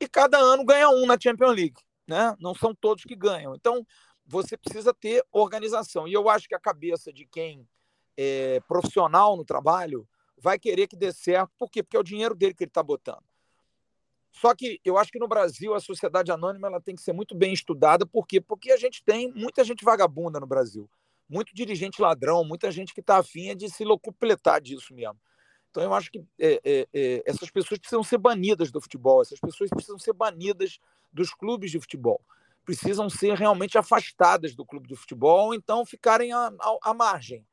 E 0.00 0.08
cada 0.08 0.38
ano 0.38 0.64
ganha 0.64 0.88
um 0.88 1.06
na 1.06 1.18
Champions 1.20 1.54
League, 1.54 1.82
né? 2.06 2.36
Não 2.38 2.54
são 2.54 2.74
todos 2.74 3.04
que 3.04 3.16
ganham. 3.16 3.54
Então, 3.54 3.86
você 4.26 4.56
precisa 4.56 4.92
ter 4.92 5.24
organização. 5.32 6.06
E 6.06 6.12
eu 6.12 6.28
acho 6.28 6.48
que 6.48 6.54
a 6.54 6.60
cabeça 6.60 7.12
de 7.12 7.24
quem 7.26 7.66
é 8.16 8.60
profissional 8.68 9.36
no 9.36 9.44
trabalho 9.44 10.06
vai 10.38 10.58
querer 10.58 10.86
que 10.86 10.96
dê 10.96 11.12
certo. 11.12 11.52
Por 11.58 11.70
quê? 11.70 11.82
Porque 11.82 11.96
é 11.96 12.00
o 12.00 12.04
dinheiro 12.04 12.34
dele 12.34 12.54
que 12.54 12.64
ele 12.64 12.70
está 12.70 12.82
botando. 12.82 13.24
Só 14.30 14.54
que 14.54 14.80
eu 14.84 14.98
acho 14.98 15.10
que 15.10 15.18
no 15.18 15.26
Brasil 15.28 15.74
a 15.74 15.80
sociedade 15.80 16.30
anônima 16.30 16.68
ela 16.68 16.80
tem 16.80 16.94
que 16.94 17.00
ser 17.00 17.12
muito 17.12 17.34
bem 17.34 17.54
estudada. 17.54 18.04
Por 18.04 18.26
quê? 18.26 18.38
Porque 18.40 18.70
a 18.70 18.76
gente 18.76 19.02
tem 19.02 19.32
muita 19.32 19.64
gente 19.64 19.84
vagabunda 19.84 20.38
no 20.38 20.46
Brasil. 20.46 20.88
Muito 21.28 21.54
dirigente 21.54 22.00
ladrão, 22.00 22.44
muita 22.44 22.70
gente 22.70 22.94
que 22.94 23.00
está 23.00 23.18
afim 23.18 23.54
de 23.56 23.68
se 23.68 23.84
locupletar 23.84 24.60
disso 24.60 24.94
mesmo. 24.94 25.18
Então 25.70 25.82
eu 25.82 25.92
acho 25.92 26.10
que 26.10 26.24
é, 26.38 26.60
é, 26.64 26.88
é, 26.94 27.22
essas 27.26 27.50
pessoas 27.50 27.78
precisam 27.78 28.02
ser 28.02 28.18
banidas 28.18 28.70
do 28.70 28.80
futebol, 28.80 29.20
essas 29.20 29.38
pessoas 29.38 29.68
precisam 29.68 29.98
ser 29.98 30.12
banidas 30.12 30.78
dos 31.12 31.34
clubes 31.34 31.70
de 31.70 31.80
futebol. 31.80 32.20
Precisam 32.64 33.10
ser 33.10 33.36
realmente 33.36 33.76
afastadas 33.76 34.54
do 34.54 34.64
clube 34.64 34.88
de 34.88 34.96
futebol, 34.96 35.48
ou 35.48 35.54
então 35.54 35.84
ficarem 35.84 36.32
à, 36.32 36.46
à, 36.46 36.78
à 36.90 36.94
margem. 36.94 37.46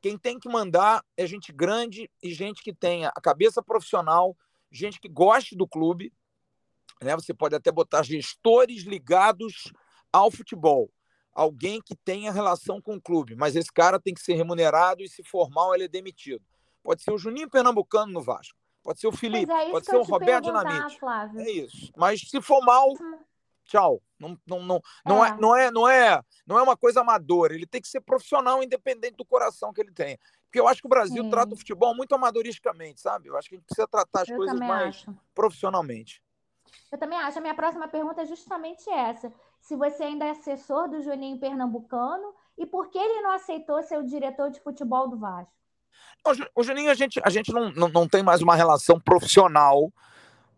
Quem 0.00 0.16
tem 0.16 0.38
que 0.38 0.48
mandar 0.48 1.04
é 1.16 1.26
gente 1.26 1.52
grande 1.52 2.10
e 2.22 2.32
gente 2.32 2.62
que 2.62 2.72
tenha 2.72 3.10
a 3.14 3.20
cabeça 3.20 3.62
profissional, 3.62 4.36
gente 4.70 5.00
que 5.00 5.08
goste 5.08 5.56
do 5.56 5.66
clube, 5.66 6.12
né? 7.02 7.14
Você 7.14 7.32
pode 7.32 7.54
até 7.54 7.70
botar 7.70 8.02
gestores 8.02 8.82
ligados 8.82 9.72
ao 10.12 10.30
futebol, 10.30 10.90
alguém 11.38 11.80
que 11.80 11.94
tenha 11.94 12.32
relação 12.32 12.82
com 12.82 12.96
o 12.96 13.00
clube, 13.00 13.36
mas 13.36 13.54
esse 13.54 13.72
cara 13.72 14.00
tem 14.00 14.12
que 14.12 14.20
ser 14.20 14.34
remunerado 14.34 15.04
e 15.04 15.08
se 15.08 15.22
formal 15.22 15.72
ele 15.72 15.84
é 15.84 15.88
demitido. 15.88 16.44
Pode 16.82 17.00
ser 17.00 17.12
o 17.12 17.18
Juninho 17.18 17.48
Pernambucano 17.48 18.12
no 18.12 18.20
Vasco, 18.20 18.58
pode 18.82 18.98
ser 18.98 19.06
o 19.06 19.12
Felipe, 19.12 19.52
é 19.52 19.70
pode 19.70 19.86
ser 19.86 19.94
o 19.94 20.02
Roberto 20.02 20.46
Dinamite. 20.46 20.98
Flávio. 20.98 21.40
É 21.40 21.48
isso. 21.48 21.92
Mas 21.96 22.22
se 22.22 22.42
for 22.42 22.60
mal, 22.64 22.90
hum. 22.90 23.18
tchau. 23.64 24.02
Não, 24.18 24.36
não, 24.44 24.60
não, 24.64 24.82
não, 25.06 25.24
é. 25.24 25.28
é. 25.28 25.36
não, 25.36 25.56
é, 25.56 25.70
não, 25.70 25.88
é, 25.88 26.22
não 26.44 26.58
é 26.58 26.62
uma 26.62 26.76
coisa 26.76 27.02
amadora. 27.02 27.54
Ele 27.54 27.66
tem 27.66 27.80
que 27.80 27.86
ser 27.86 28.00
profissional, 28.00 28.60
independente 28.60 29.14
do 29.16 29.24
coração 29.24 29.72
que 29.72 29.80
ele 29.80 29.92
tem. 29.92 30.18
Porque 30.46 30.58
eu 30.58 30.66
acho 30.66 30.80
que 30.80 30.88
o 30.88 30.90
Brasil 30.90 31.22
Sim. 31.22 31.30
trata 31.30 31.54
o 31.54 31.56
futebol 31.56 31.94
muito 31.94 32.16
amadoristicamente, 32.16 33.00
sabe? 33.00 33.28
Eu 33.28 33.36
acho 33.36 33.48
que 33.48 33.54
a 33.54 33.58
gente 33.58 33.66
precisa 33.66 33.86
tratar 33.86 34.22
as 34.22 34.28
eu 34.28 34.36
coisas 34.36 34.58
mais 34.58 34.96
acho. 34.96 35.16
profissionalmente. 35.32 36.20
Eu 36.90 36.98
também 36.98 37.18
acho. 37.18 37.38
A 37.38 37.40
minha 37.40 37.54
próxima 37.54 37.88
pergunta 37.88 38.22
é 38.22 38.26
justamente 38.26 38.88
essa. 38.90 39.32
Se 39.60 39.76
você 39.76 40.04
ainda 40.04 40.24
é 40.24 40.30
assessor 40.30 40.88
do 40.88 41.02
Juninho 41.02 41.38
Pernambucano 41.38 42.34
e 42.56 42.66
por 42.66 42.88
que 42.88 42.98
ele 42.98 43.22
não 43.22 43.32
aceitou 43.32 43.82
ser 43.82 43.98
o 43.98 44.04
diretor 44.04 44.50
de 44.50 44.60
futebol 44.60 45.08
do 45.08 45.18
Vasco? 45.18 45.52
O 46.54 46.62
Juninho, 46.62 46.90
a 46.90 46.94
gente, 46.94 47.20
a 47.24 47.30
gente 47.30 47.52
não, 47.52 47.70
não, 47.72 47.88
não 47.88 48.08
tem 48.08 48.22
mais 48.22 48.42
uma 48.42 48.54
relação 48.54 49.00
profissional, 49.00 49.92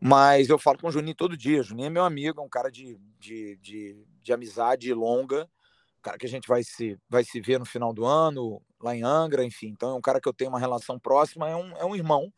mas 0.01 0.49
eu 0.49 0.59
falo 0.59 0.79
com 0.79 0.89
o 0.89 0.93
Juninho 0.93 1.15
todo 1.15 1.37
dia. 1.37 1.61
O 1.61 1.65
Juninho 1.65 1.87
é 1.87 1.91
meu 1.91 2.05
amigo, 2.05 2.41
é 2.41 2.45
um 2.45 2.49
cara 2.49 2.71
de, 2.71 2.99
de, 3.19 3.57
de, 3.57 4.07
de 4.23 4.33
amizade 4.33 4.93
longa, 4.93 5.45
um 5.45 6.03
cara 6.03 6.19
que 6.19 6.27
a 6.27 6.29
gente 6.29 6.49
vai 6.49 6.63
se, 6.63 6.99
vai 7.09 7.23
se 7.23 7.41
ver 7.41 7.59
no 7.59 7.65
final 7.65 7.93
do 7.93 8.05
ano, 8.05 8.61
lá 8.81 8.97
em 8.97 9.03
Angra, 9.03 9.45
enfim. 9.45 9.69
Então 9.69 9.91
é 9.91 9.95
um 9.95 10.01
cara 10.01 10.21
que 10.21 10.29
eu 10.29 10.33
tenho 10.33 10.51
uma 10.51 10.59
relação 10.59 10.99
próxima, 10.99 11.49
é 11.49 11.55
um, 11.55 11.77
é 11.77 11.85
um 11.85 11.95
irmão. 11.95 12.33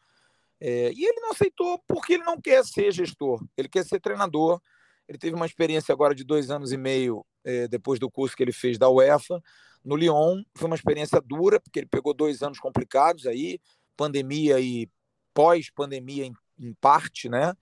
É, 0.64 0.92
e 0.92 1.04
ele 1.04 1.20
não 1.20 1.32
aceitou 1.32 1.82
porque 1.88 2.12
ele 2.12 2.22
não 2.22 2.40
quer 2.40 2.64
ser 2.64 2.92
gestor, 2.92 3.44
ele 3.56 3.68
quer 3.68 3.84
ser 3.84 3.98
treinador. 3.98 4.60
Ele 5.08 5.18
teve 5.18 5.34
uma 5.34 5.44
experiência 5.44 5.92
agora 5.92 6.14
de 6.14 6.22
dois 6.22 6.52
anos 6.52 6.70
e 6.70 6.76
meio 6.76 7.26
é, 7.44 7.66
depois 7.66 7.98
do 7.98 8.08
curso 8.08 8.36
que 8.36 8.44
ele 8.44 8.52
fez 8.52 8.78
da 8.78 8.88
UEFA 8.88 9.42
no 9.84 9.96
Lyon. 9.96 10.44
Foi 10.56 10.68
uma 10.68 10.76
experiência 10.76 11.20
dura, 11.20 11.58
porque 11.58 11.80
ele 11.80 11.88
pegou 11.88 12.14
dois 12.14 12.44
anos 12.44 12.60
complicados 12.60 13.26
aí, 13.26 13.58
pandemia 13.96 14.60
e 14.60 14.88
pós-pandemia 15.34 16.26
em, 16.26 16.32
em, 16.60 16.72
parte, 16.74 17.28
né? 17.28 17.54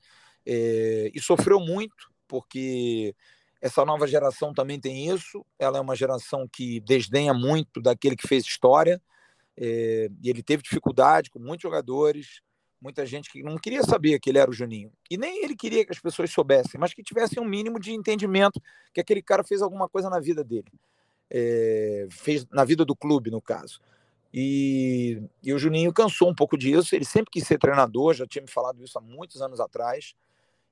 É, 0.44 1.10
e 1.14 1.20
sofreu 1.22 1.58
muito, 1.58 2.12
porque 2.28 3.16
essa 3.62 3.82
nova 3.82 4.06
geração 4.06 4.52
também 4.52 4.78
tem 4.78 5.08
isso. 5.08 5.42
Ela 5.58 5.78
é 5.78 5.80
uma 5.80 5.96
geração 5.96 6.46
que 6.46 6.80
desdenha 6.80 7.32
muito 7.32 7.80
daquele 7.80 8.14
que 8.14 8.28
fez 8.28 8.44
história. 8.44 9.00
É, 9.56 10.10
e 10.22 10.28
ele 10.28 10.42
teve 10.42 10.62
dificuldade 10.62 11.30
com 11.30 11.38
muitos 11.38 11.62
jogadores 11.62 12.42
muita 12.80 13.04
gente 13.04 13.30
que 13.30 13.42
não 13.42 13.56
queria 13.58 13.82
saber 13.82 14.18
que 14.18 14.30
ele 14.30 14.38
era 14.38 14.50
o 14.50 14.54
Juninho. 14.54 14.90
E 15.10 15.16
nem 15.16 15.44
ele 15.44 15.54
queria 15.54 15.84
que 15.84 15.92
as 15.92 15.98
pessoas 15.98 16.30
soubessem, 16.30 16.80
mas 16.80 16.94
que 16.94 17.02
tivessem 17.02 17.42
um 17.42 17.46
mínimo 17.46 17.78
de 17.78 17.92
entendimento 17.92 18.60
que 18.92 19.00
aquele 19.00 19.22
cara 19.22 19.44
fez 19.44 19.60
alguma 19.60 19.88
coisa 19.88 20.08
na 20.08 20.18
vida 20.18 20.42
dele. 20.42 20.70
É, 21.30 22.08
fez 22.10 22.46
na 22.50 22.64
vida 22.64 22.84
do 22.84 22.96
clube, 22.96 23.30
no 23.30 23.40
caso. 23.40 23.80
E, 24.32 25.22
e, 25.42 25.52
o 25.52 25.58
Juninho 25.58 25.92
cansou 25.92 26.28
um 26.28 26.34
pouco 26.34 26.56
disso. 26.56 26.94
Ele 26.94 27.04
sempre 27.04 27.30
quis 27.30 27.46
ser 27.46 27.58
treinador, 27.58 28.14
já 28.14 28.26
tinha 28.26 28.42
me 28.42 28.50
falado 28.50 28.82
isso 28.82 28.98
há 28.98 29.00
muitos 29.00 29.42
anos 29.42 29.60
atrás. 29.60 30.14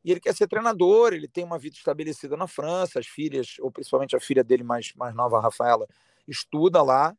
E 0.04 0.10
ele 0.10 0.20
quer 0.20 0.34
ser 0.34 0.46
treinador, 0.46 1.12
ele 1.12 1.28
tem 1.28 1.44
uma 1.44 1.58
vida 1.58 1.76
estabelecida 1.76 2.36
na 2.36 2.46
França, 2.46 2.98
as 2.98 3.06
filhas, 3.06 3.56
ou 3.60 3.70
principalmente 3.70 4.16
a 4.16 4.20
filha 4.20 4.44
dele 4.44 4.62
mais, 4.62 4.92
mais 4.94 5.14
nova, 5.14 5.38
a 5.38 5.42
Rafaela, 5.42 5.86
estuda 6.26 6.82
lá. 6.82 7.16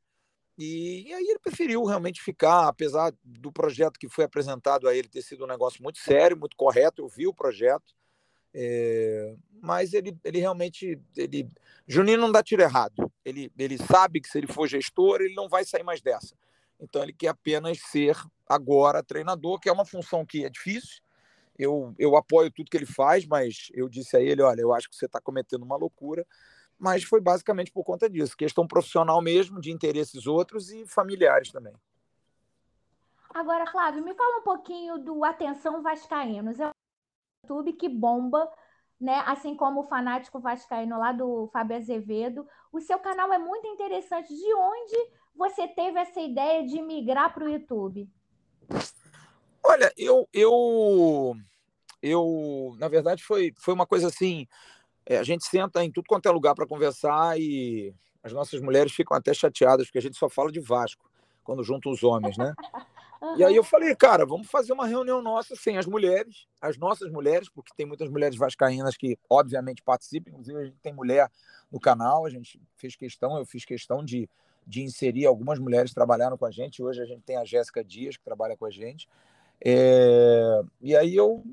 E, 0.60 1.08
e, 1.08 1.14
aí 1.14 1.24
ele 1.24 1.40
preferiu 1.40 1.86
realmente 1.86 2.22
ficar, 2.22 2.68
apesar 2.68 3.14
do 3.24 3.50
projeto 3.50 3.98
que 3.98 4.10
foi 4.10 4.26
apresentado 4.26 4.90
a 4.90 4.94
ele 4.94 5.08
ter 5.08 5.22
sido 5.22 5.46
um 5.46 5.48
negócio 5.48 5.82
muito 5.82 6.00
sério, 6.00 6.38
muito 6.38 6.58
correto, 6.58 7.02
eu 7.02 7.08
vi 7.08 7.26
o 7.26 7.34
projeto, 7.34 7.96
é, 8.54 9.38
mas 9.62 9.94
ele, 9.94 10.18
ele 10.22 10.40
realmente, 10.40 11.00
ele, 11.16 11.50
Juninho 11.88 12.18
não 12.18 12.30
dá 12.30 12.44
tiro 12.44 12.62
errado, 12.62 13.10
ele, 13.24 13.50
ele 13.58 13.78
sabe 13.78 14.20
que 14.20 14.28
se 14.28 14.38
ele 14.38 14.48
for 14.48 14.68
gestor, 14.68 15.22
ele 15.22 15.34
não 15.34 15.48
vai 15.48 15.64
sair 15.64 15.84
mais 15.84 16.02
dessa. 16.02 16.36
Então 16.78 17.02
ele 17.02 17.14
quer 17.14 17.30
apenas 17.30 17.80
ser 17.80 18.18
agora 18.46 19.02
treinador, 19.02 19.62
que 19.62 19.70
é 19.70 19.72
uma 19.72 19.86
função 19.86 20.26
que 20.26 20.44
é 20.44 20.50
difícil, 20.50 21.02
eu, 21.58 21.96
eu 21.98 22.18
apoio 22.18 22.52
tudo 22.52 22.70
que 22.70 22.76
ele 22.76 22.86
faz, 22.86 23.26
mas 23.26 23.70
eu 23.74 23.88
disse 23.88 24.18
a 24.18 24.20
ele, 24.20 24.42
olha, 24.42 24.60
eu 24.60 24.74
acho 24.74 24.90
que 24.90 24.96
você 24.96 25.06
está 25.06 25.22
cometendo 25.22 25.64
uma 25.64 25.78
loucura, 25.78 26.28
mas 26.80 27.04
foi 27.04 27.20
basicamente 27.20 27.72
por 27.72 27.84
conta 27.84 28.10
disso, 28.10 28.38
questão 28.38 28.66
profissional 28.66 29.22
mesmo, 29.22 29.60
de 29.60 29.72
interesses 29.72 30.26
outros 30.26 30.72
e 30.72 30.88
familiares 30.88 31.52
também. 31.52 31.74
Agora, 33.32 33.70
Flávio, 33.70 34.04
me 34.04 34.16
fala 34.16 34.40
um 34.40 34.44
pouquinho 34.44 34.98
do 34.98 35.24
Atenção 35.24 35.84
Vascaínos. 35.84 36.60
É 36.60 36.68
um 36.68 36.72
YouTube 37.44 37.74
que 37.74 37.88
bomba, 37.88 38.52
né? 39.00 39.22
Assim 39.28 39.56
como 39.56 39.82
o 39.82 39.88
fanático 39.88 40.40
vascaíno 40.40 40.98
lá 40.98 41.12
do 41.12 41.48
Fábio 41.54 41.78
Azevedo. 41.78 42.48
O 42.72 42.80
seu 42.80 42.98
canal 42.98 43.32
é 43.32 43.38
muito 43.38 43.68
interessante. 43.68 44.34
De 44.34 44.54
onde 44.56 45.12
você 45.36 45.68
teve 45.68 46.00
essa 46.00 46.20
ideia 46.20 46.66
de 46.66 46.82
migrar 46.82 47.34
para 47.34 47.46
o 47.46 47.50
YouTube? 47.50 48.10
Olha, 49.64 49.94
eu, 49.96 50.28
eu, 50.34 51.36
eu, 52.02 52.76
na 52.80 52.88
verdade, 52.88 53.24
foi, 53.24 53.54
foi 53.60 53.74
uma 53.74 53.86
coisa 53.86 54.08
assim 54.08 54.48
é, 55.10 55.18
a 55.18 55.24
gente 55.24 55.44
senta 55.44 55.84
em 55.84 55.92
tudo 55.92 56.06
quanto 56.08 56.30
é 56.30 56.32
lugar 56.32 56.54
para 56.54 56.68
conversar 56.68 57.38
e 57.40 57.92
as 58.24 58.32
nossas 58.32 58.62
mulheres 58.62 58.92
ficam 58.92 59.18
até 59.18 59.34
chateadas, 59.34 59.88
porque 59.88 59.98
a 59.98 60.02
gente 60.02 60.16
só 60.16 60.30
fala 60.30 60.52
de 60.52 60.60
Vasco 60.60 61.10
quando 61.44 61.64
junta 61.64 61.90
os 61.90 62.04
homens, 62.04 62.38
né? 62.38 62.54
Uhum. 62.74 62.80
E 63.36 63.44
aí 63.44 63.54
eu 63.54 63.66
falei, 63.66 63.94
cara, 63.98 64.26
vamos 64.26 64.50
fazer 64.50 64.72
uma 64.72 64.88
reunião 64.88 65.22
nossa 65.22 65.54
sem 65.54 65.78
as 65.78 65.86
mulheres, 65.86 66.48
as 66.62 66.78
nossas 66.78 67.12
mulheres, 67.12 67.50
porque 67.50 67.74
tem 67.76 67.86
muitas 67.86 68.10
mulheres 68.10 68.38
vascaínas 68.38 68.96
que, 68.96 69.20
obviamente, 69.30 69.84
participam. 69.84 70.30
Inclusive, 70.30 70.58
a 70.58 70.64
gente 70.64 70.78
tem 70.82 70.94
mulher 70.94 71.30
no 71.70 71.82
canal, 71.82 72.26
a 72.26 72.30
gente 72.30 72.62
fez 72.78 72.96
questão, 72.96 73.38
eu 73.38 73.46
fiz 73.46 73.66
questão 73.66 74.06
de, 74.06 74.30
de 74.66 74.84
inserir 74.84 75.26
algumas 75.26 75.60
mulheres 75.60 75.92
que 75.92 75.96
trabalharam 75.96 76.38
com 76.38 76.46
a 76.46 76.52
gente. 76.52 76.82
Hoje 76.82 77.02
a 77.02 77.06
gente 77.06 77.22
tem 77.24 77.36
a 77.36 77.44
Jéssica 77.44 77.84
Dias, 77.84 78.16
que 78.16 78.24
trabalha 78.24 78.56
com 78.56 78.66
a 78.66 78.72
gente. 78.72 79.06
É... 79.62 80.62
E 80.82 80.96
aí 80.96 81.14
eu 81.14 81.44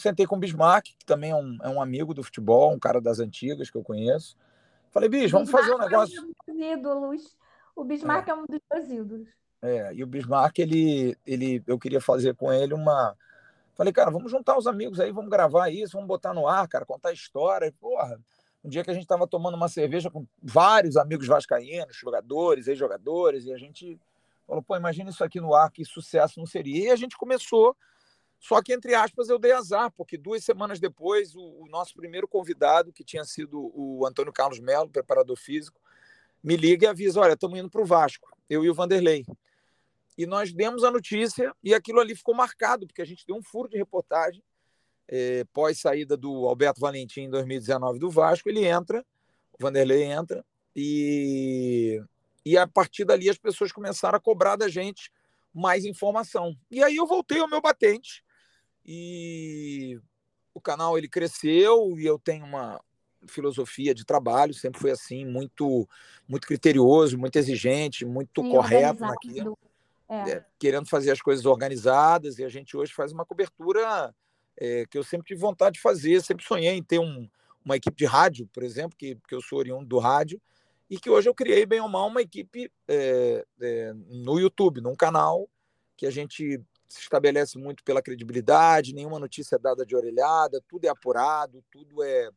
sentei 0.00 0.26
com 0.26 0.36
o 0.36 0.38
Bismarck, 0.38 0.86
que 0.98 1.04
também 1.04 1.30
é 1.30 1.34
um, 1.34 1.58
é 1.62 1.68
um 1.68 1.80
amigo 1.80 2.14
do 2.14 2.22
futebol, 2.22 2.72
um 2.72 2.78
cara 2.78 3.00
das 3.00 3.18
antigas 3.18 3.70
que 3.70 3.76
eu 3.76 3.82
conheço. 3.82 4.36
Falei, 4.90 5.08
Bis, 5.08 5.30
vamos 5.30 5.50
fazer 5.50 5.74
um 5.74 5.78
negócio. 5.78 6.18
É 6.18 6.22
um 6.22 6.54
dos 6.54 6.66
ídolos. 6.66 7.36
O 7.74 7.84
Bismarck 7.84 8.28
é. 8.28 8.30
é. 8.30 8.34
um 8.34 8.46
dos 8.46 8.60
meus 8.72 8.88
ídolos. 8.88 9.28
É, 9.60 9.92
e 9.94 10.02
o 10.02 10.06
Bismarck, 10.06 10.58
ele, 10.58 11.16
ele, 11.26 11.62
eu 11.66 11.78
queria 11.78 12.00
fazer 12.00 12.34
com 12.34 12.52
ele 12.52 12.72
uma. 12.74 13.16
Falei, 13.74 13.92
cara, 13.92 14.10
vamos 14.10 14.30
juntar 14.30 14.56
os 14.56 14.66
amigos 14.66 15.00
aí, 15.00 15.12
vamos 15.12 15.30
gravar 15.30 15.68
isso, 15.68 15.94
vamos 15.94 16.08
botar 16.08 16.32
no 16.32 16.48
ar, 16.48 16.66
cara, 16.66 16.86
contar 16.86 17.12
história. 17.12 17.72
Porra, 17.78 18.18
um 18.64 18.68
dia 18.68 18.82
que 18.82 18.90
a 18.90 18.94
gente 18.94 19.02
estava 19.02 19.26
tomando 19.26 19.54
uma 19.54 19.68
cerveja 19.68 20.10
com 20.10 20.26
vários 20.42 20.96
amigos 20.96 21.26
vascaínos, 21.26 21.96
jogadores, 21.96 22.68
ex-jogadores, 22.68 23.44
e 23.44 23.52
a 23.52 23.58
gente 23.58 24.00
falou, 24.46 24.62
pô, 24.62 24.76
imagina 24.76 25.10
isso 25.10 25.22
aqui 25.22 25.40
no 25.40 25.54
ar, 25.54 25.70
que 25.70 25.84
sucesso 25.84 26.38
não 26.38 26.46
seria. 26.46 26.86
E 26.86 26.90
a 26.90 26.96
gente 26.96 27.16
começou 27.16 27.76
só 28.38 28.62
que, 28.62 28.72
entre 28.72 28.94
aspas, 28.94 29.28
eu 29.28 29.38
dei 29.38 29.52
azar, 29.52 29.90
porque 29.92 30.16
duas 30.16 30.44
semanas 30.44 30.78
depois, 30.78 31.34
o, 31.34 31.42
o 31.42 31.66
nosso 31.68 31.94
primeiro 31.94 32.28
convidado, 32.28 32.92
que 32.92 33.04
tinha 33.04 33.24
sido 33.24 33.72
o 33.74 34.06
Antônio 34.06 34.32
Carlos 34.32 34.60
Melo, 34.60 34.88
preparador 34.88 35.36
físico, 35.36 35.80
me 36.42 36.56
liga 36.56 36.86
e 36.86 36.88
avisa: 36.88 37.20
olha, 37.20 37.32
estamos 37.32 37.58
indo 37.58 37.70
para 37.70 37.82
o 37.82 37.86
Vasco, 37.86 38.28
eu 38.48 38.64
e 38.64 38.70
o 38.70 38.74
Vanderlei. 38.74 39.24
E 40.16 40.26
nós 40.26 40.52
demos 40.52 40.84
a 40.84 40.90
notícia 40.90 41.54
e 41.62 41.74
aquilo 41.74 42.00
ali 42.00 42.14
ficou 42.14 42.34
marcado, 42.34 42.86
porque 42.86 43.02
a 43.02 43.06
gente 43.06 43.26
deu 43.26 43.36
um 43.36 43.42
furo 43.42 43.68
de 43.68 43.76
reportagem 43.76 44.42
é, 45.08 45.44
pós 45.52 45.78
saída 45.78 46.16
do 46.16 46.46
Alberto 46.46 46.80
Valentim 46.80 47.22
em 47.22 47.30
2019 47.30 47.98
do 47.98 48.10
Vasco. 48.10 48.48
Ele 48.48 48.64
entra, 48.64 49.04
o 49.52 49.62
Vanderlei 49.62 50.04
entra, 50.04 50.44
e, 50.74 52.02
E 52.44 52.56
a 52.58 52.66
partir 52.66 53.04
dali 53.04 53.30
as 53.30 53.38
pessoas 53.38 53.72
começaram 53.72 54.16
a 54.16 54.20
cobrar 54.20 54.56
da 54.56 54.68
gente 54.68 55.10
mais 55.54 55.86
informação. 55.86 56.54
E 56.70 56.82
aí 56.82 56.96
eu 56.96 57.06
voltei 57.06 57.40
ao 57.40 57.48
meu 57.48 57.62
batente 57.62 58.22
e 58.86 60.00
o 60.54 60.60
canal 60.60 60.96
ele 60.96 61.08
cresceu 61.08 61.98
e 61.98 62.06
eu 62.06 62.18
tenho 62.18 62.44
uma 62.44 62.80
filosofia 63.26 63.92
de 63.92 64.04
trabalho, 64.04 64.54
sempre 64.54 64.80
foi 64.80 64.92
assim, 64.92 65.24
muito 65.24 65.88
muito 66.28 66.46
criterioso, 66.46 67.18
muito 67.18 67.36
exigente, 67.36 68.04
muito 68.04 68.42
correto 68.42 69.00
naquilo. 69.00 69.58
É. 70.08 70.30
É, 70.30 70.44
querendo 70.56 70.88
fazer 70.88 71.10
as 71.10 71.20
coisas 71.20 71.44
organizadas, 71.46 72.38
e 72.38 72.44
a 72.44 72.48
gente 72.48 72.76
hoje 72.76 72.92
faz 72.92 73.10
uma 73.10 73.26
cobertura 73.26 74.14
é, 74.56 74.86
que 74.88 74.96
eu 74.96 75.02
sempre 75.02 75.26
tive 75.26 75.40
vontade 75.40 75.74
de 75.74 75.80
fazer, 75.80 76.22
sempre 76.22 76.44
sonhei 76.44 76.74
em 76.74 76.82
ter 76.82 77.00
um, 77.00 77.28
uma 77.64 77.76
equipe 77.76 77.96
de 77.96 78.04
rádio, 78.04 78.48
por 78.52 78.62
exemplo, 78.62 78.96
que, 78.96 79.18
que 79.28 79.34
eu 79.34 79.42
sou 79.42 79.58
oriundo 79.58 79.84
do 79.84 79.98
rádio, 79.98 80.40
e 80.88 80.98
que 80.98 81.10
hoje 81.10 81.28
eu 81.28 81.34
criei, 81.34 81.66
bem 81.66 81.80
ou 81.80 81.88
mal, 81.88 82.06
uma 82.06 82.22
equipe 82.22 82.70
é, 82.86 83.44
é, 83.60 83.92
no 84.08 84.38
YouTube, 84.38 84.80
num 84.80 84.94
canal 84.94 85.48
que 85.96 86.06
a 86.06 86.10
gente 86.10 86.60
se 86.88 87.00
estabelece 87.00 87.58
muito 87.58 87.82
pela 87.84 88.02
credibilidade, 88.02 88.94
nenhuma 88.94 89.18
notícia 89.18 89.56
é 89.56 89.58
dada 89.58 89.84
de 89.84 89.96
orelhada, 89.96 90.62
tudo 90.68 90.86
é 90.86 90.88
apurado, 90.88 91.64
tudo 91.70 92.02
é 92.02 92.30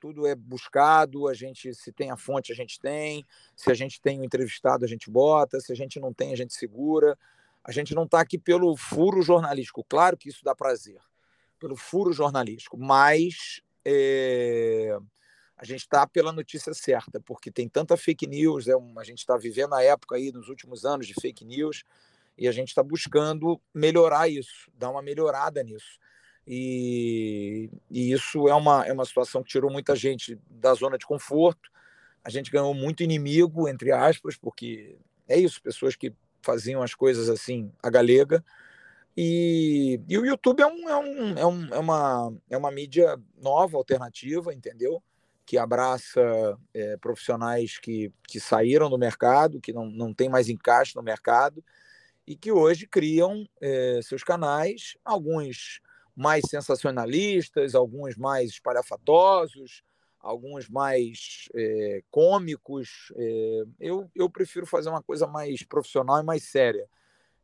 tudo 0.00 0.26
é 0.26 0.34
buscado, 0.34 1.28
a 1.28 1.34
gente 1.34 1.72
se 1.72 1.92
tem 1.92 2.10
a 2.10 2.16
fonte, 2.16 2.50
a 2.50 2.56
gente 2.56 2.80
tem, 2.80 3.24
se 3.54 3.70
a 3.70 3.74
gente 3.74 4.00
tem 4.00 4.18
o 4.18 4.22
um 4.22 4.24
entrevistado, 4.24 4.84
a 4.84 4.88
gente 4.88 5.08
bota, 5.08 5.60
se 5.60 5.70
a 5.70 5.76
gente 5.76 6.00
não 6.00 6.12
tem, 6.12 6.32
a 6.32 6.36
gente 6.36 6.52
segura. 6.52 7.16
A 7.64 7.70
gente 7.70 7.94
não 7.94 8.02
está 8.02 8.20
aqui 8.20 8.36
pelo 8.36 8.76
furo 8.76 9.22
jornalístico, 9.22 9.84
claro 9.88 10.16
que 10.16 10.28
isso 10.28 10.44
dá 10.44 10.54
prazer, 10.54 11.00
pelo 11.60 11.76
furo 11.76 12.12
jornalístico, 12.12 12.76
mas 12.76 13.62
é, 13.84 14.98
a 15.56 15.64
gente 15.64 15.82
está 15.82 16.04
pela 16.04 16.32
notícia 16.32 16.74
certa, 16.74 17.20
porque 17.20 17.52
tem 17.52 17.68
tanta 17.68 17.96
fake 17.96 18.26
news, 18.26 18.66
é 18.66 18.76
um, 18.76 18.98
a 18.98 19.04
gente 19.04 19.18
está 19.18 19.36
vivendo 19.36 19.74
a 19.74 19.82
época 19.84 20.16
aí 20.16 20.32
nos 20.32 20.48
últimos 20.48 20.84
anos 20.84 21.06
de 21.06 21.14
fake 21.14 21.44
news, 21.44 21.84
e 22.42 22.48
a 22.48 22.52
gente 22.52 22.70
está 22.70 22.82
buscando 22.82 23.60
melhorar 23.72 24.28
isso, 24.28 24.68
dar 24.74 24.90
uma 24.90 25.00
melhorada 25.00 25.62
nisso. 25.62 25.96
E, 26.44 27.70
e, 27.88 28.10
isso 28.10 28.48
é 28.48 28.54
uma, 28.54 28.84
é 28.84 28.92
uma 28.92 29.04
situação 29.04 29.44
que 29.44 29.50
tirou 29.50 29.70
muita 29.70 29.94
gente 29.94 30.36
da 30.50 30.74
zona 30.74 30.98
de 30.98 31.06
conforto. 31.06 31.70
A 32.24 32.28
gente 32.28 32.50
ganhou 32.50 32.74
muito 32.74 33.00
inimigo, 33.00 33.68
entre 33.68 33.92
aspas, 33.92 34.36
porque 34.36 34.96
é 35.28 35.38
isso, 35.38 35.62
pessoas 35.62 35.94
que 35.94 36.12
faziam 36.42 36.82
as 36.82 36.96
coisas 36.96 37.28
assim, 37.28 37.70
a 37.80 37.88
galega. 37.88 38.44
E, 39.16 40.00
e 40.08 40.18
o 40.18 40.26
YouTube 40.26 40.62
é, 40.62 40.66
um, 40.66 40.88
é, 40.88 40.96
um, 40.96 41.38
é, 41.38 41.46
um, 41.46 41.74
é, 41.74 41.78
uma, 41.78 42.34
é 42.50 42.56
uma 42.56 42.72
mídia 42.72 43.20
nova, 43.40 43.76
alternativa, 43.76 44.52
entendeu? 44.52 45.00
Que 45.46 45.56
abraça 45.56 46.58
é, 46.74 46.96
profissionais 46.96 47.78
que, 47.78 48.12
que 48.26 48.40
saíram 48.40 48.90
do 48.90 48.98
mercado, 48.98 49.60
que 49.60 49.72
não, 49.72 49.86
não 49.86 50.12
tem 50.12 50.28
mais 50.28 50.48
encaixe 50.48 50.96
no 50.96 51.02
mercado, 51.04 51.62
e 52.26 52.36
que 52.36 52.52
hoje 52.52 52.86
criam 52.86 53.46
é, 53.60 54.00
seus 54.02 54.22
canais, 54.22 54.96
alguns 55.04 55.80
mais 56.14 56.44
sensacionalistas, 56.48 57.74
alguns 57.74 58.16
mais 58.16 58.50
espalhafatosos, 58.50 59.82
alguns 60.20 60.68
mais 60.68 61.48
é, 61.54 62.02
cômicos. 62.10 63.12
É, 63.16 63.64
eu, 63.80 64.10
eu 64.14 64.30
prefiro 64.30 64.66
fazer 64.66 64.88
uma 64.88 65.02
coisa 65.02 65.26
mais 65.26 65.62
profissional 65.64 66.20
e 66.20 66.24
mais 66.24 66.44
séria, 66.44 66.86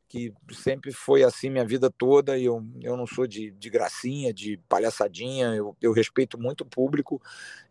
que 0.07 0.33
sempre 0.53 0.93
foi 0.93 1.23
assim 1.23 1.51
minha 1.51 1.67
vida 1.67 1.91
toda. 1.91 2.39
E 2.39 2.45
eu, 2.45 2.65
eu 2.81 2.97
não 2.97 3.07
sou 3.07 3.27
de, 3.27 3.51
de 3.51 3.69
gracinha, 3.69 4.33
de 4.33 4.59
palhaçadinha, 4.69 5.55
eu, 5.55 5.77
eu 5.81 5.93
respeito 5.93 6.39
muito 6.39 6.63
o 6.63 6.67
público, 6.67 7.21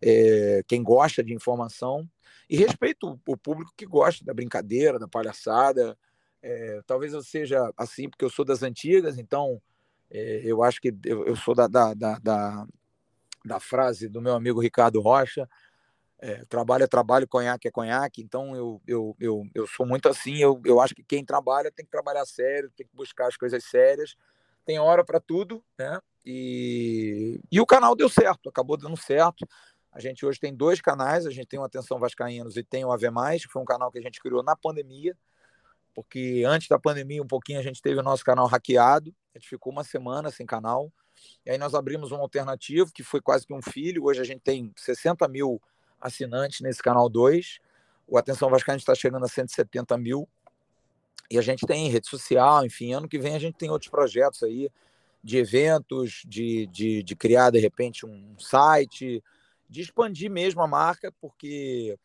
é, 0.02 0.62
quem 0.66 0.82
gosta 0.82 1.22
de 1.22 1.32
informação, 1.32 2.08
e 2.50 2.56
respeito 2.56 3.18
o 3.26 3.36
público 3.36 3.72
que 3.76 3.86
gosta 3.86 4.24
da 4.24 4.34
brincadeira, 4.34 4.98
da 4.98 5.08
palhaçada. 5.08 5.96
Talvez 6.86 7.12
eu 7.12 7.22
seja 7.22 7.72
assim 7.76 8.08
porque 8.08 8.24
eu 8.24 8.30
sou 8.30 8.44
das 8.44 8.62
antigas, 8.62 9.18
então 9.18 9.60
é, 10.10 10.42
eu 10.44 10.62
acho 10.62 10.80
que 10.80 10.94
eu, 11.04 11.26
eu 11.26 11.36
sou 11.36 11.54
da, 11.54 11.66
da, 11.66 11.94
da, 11.94 12.18
da, 12.18 12.66
da 13.44 13.60
frase 13.60 14.08
do 14.08 14.20
meu 14.20 14.34
amigo 14.34 14.60
Ricardo 14.60 15.00
Rocha, 15.00 15.48
é, 16.20 16.44
trabalho 16.46 16.84
é 16.84 16.86
trabalho, 16.86 17.28
conhaque 17.28 17.68
é 17.68 17.70
conhaque, 17.70 18.22
então 18.22 18.56
eu, 18.56 18.80
eu, 18.86 19.16
eu, 19.20 19.46
eu 19.54 19.66
sou 19.66 19.86
muito 19.86 20.08
assim, 20.08 20.38
eu, 20.38 20.60
eu 20.64 20.80
acho 20.80 20.94
que 20.94 21.02
quem 21.02 21.24
trabalha 21.24 21.70
tem 21.70 21.84
que 21.84 21.90
trabalhar 21.90 22.26
sério, 22.26 22.72
tem 22.76 22.86
que 22.86 22.96
buscar 22.96 23.28
as 23.28 23.36
coisas 23.36 23.62
sérias, 23.64 24.16
tem 24.64 24.78
hora 24.78 25.04
para 25.04 25.20
tudo, 25.20 25.64
né? 25.78 26.00
E, 26.24 27.40
e 27.50 27.60
o 27.60 27.64
canal 27.64 27.94
deu 27.94 28.08
certo, 28.08 28.50
acabou 28.50 28.76
dando 28.76 28.96
certo. 28.96 29.48
A 29.90 30.00
gente 30.00 30.26
hoje 30.26 30.38
tem 30.38 30.54
dois 30.54 30.80
canais, 30.80 31.24
a 31.24 31.30
gente 31.30 31.46
tem 31.46 31.58
o 31.58 31.64
Atenção 31.64 31.98
Vascaínos 31.98 32.56
e 32.56 32.62
tem 32.62 32.84
o 32.84 32.92
Ave 32.92 33.08
Mais, 33.10 33.46
que 33.46 33.50
foi 33.52 33.62
um 33.62 33.64
canal 33.64 33.90
que 33.90 33.98
a 33.98 34.02
gente 34.02 34.20
criou 34.20 34.42
na 34.42 34.54
pandemia, 34.54 35.16
porque 35.98 36.44
antes 36.46 36.68
da 36.68 36.78
pandemia, 36.78 37.20
um 37.20 37.26
pouquinho, 37.26 37.58
a 37.58 37.62
gente 37.62 37.82
teve 37.82 37.98
o 37.98 38.04
nosso 38.04 38.24
canal 38.24 38.46
hackeado, 38.46 39.12
a 39.34 39.38
gente 39.38 39.48
ficou 39.48 39.72
uma 39.72 39.82
semana 39.82 40.30
sem 40.30 40.46
canal, 40.46 40.92
e 41.44 41.50
aí 41.50 41.58
nós 41.58 41.74
abrimos 41.74 42.12
um 42.12 42.18
alternativo, 42.18 42.92
que 42.92 43.02
foi 43.02 43.20
quase 43.20 43.44
que 43.44 43.52
um 43.52 43.60
filho, 43.60 44.04
hoje 44.04 44.20
a 44.20 44.24
gente 44.24 44.40
tem 44.40 44.72
60 44.76 45.26
mil 45.26 45.60
assinantes 46.00 46.60
nesse 46.60 46.80
canal 46.80 47.08
2, 47.08 47.58
o 48.06 48.16
Atenção 48.16 48.48
Vascaína 48.48 48.78
está 48.78 48.94
chegando 48.94 49.24
a 49.24 49.28
170 49.28 49.98
mil, 49.98 50.28
e 51.28 51.36
a 51.36 51.42
gente 51.42 51.66
tem 51.66 51.90
rede 51.90 52.06
social, 52.06 52.64
enfim, 52.64 52.92
ano 52.92 53.08
que 53.08 53.18
vem 53.18 53.34
a 53.34 53.40
gente 53.40 53.56
tem 53.56 53.68
outros 53.68 53.90
projetos 53.90 54.44
aí, 54.44 54.70
de 55.20 55.38
eventos, 55.38 56.22
de, 56.24 56.68
de, 56.68 57.02
de 57.02 57.16
criar, 57.16 57.50
de 57.50 57.58
repente, 57.58 58.06
um 58.06 58.38
site, 58.38 59.20
de 59.68 59.80
expandir 59.80 60.30
mesmo 60.30 60.62
a 60.62 60.66
marca, 60.68 61.12
porque 61.20 61.98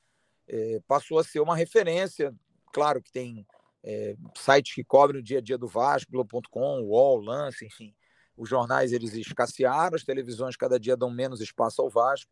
é, 0.48 0.82
passou 0.88 1.20
a 1.20 1.24
ser 1.24 1.42
uma 1.42 1.56
referência, 1.56 2.34
claro 2.72 3.00
que 3.00 3.12
tem 3.12 3.46
é, 3.84 4.16
sites 4.36 4.74
que 4.74 4.84
cobrem 4.84 5.20
o 5.20 5.24
dia 5.24 5.40
a 5.40 5.42
dia 5.42 5.58
do 5.58 5.68
Vasco, 5.68 6.12
Globo.com, 6.12 6.82
UOL, 6.82 7.20
Lance, 7.20 7.66
enfim. 7.66 7.94
Os 8.36 8.50
jornais 8.50 8.94
eles 8.94 9.14
escassearam, 9.14 9.96
as 9.96 10.04
televisões 10.04 10.56
cada 10.56 10.80
dia 10.80 10.96
dão 10.96 11.12
menos 11.12 11.42
espaço 11.42 11.82
ao 11.82 11.90
Vasco, 11.90 12.32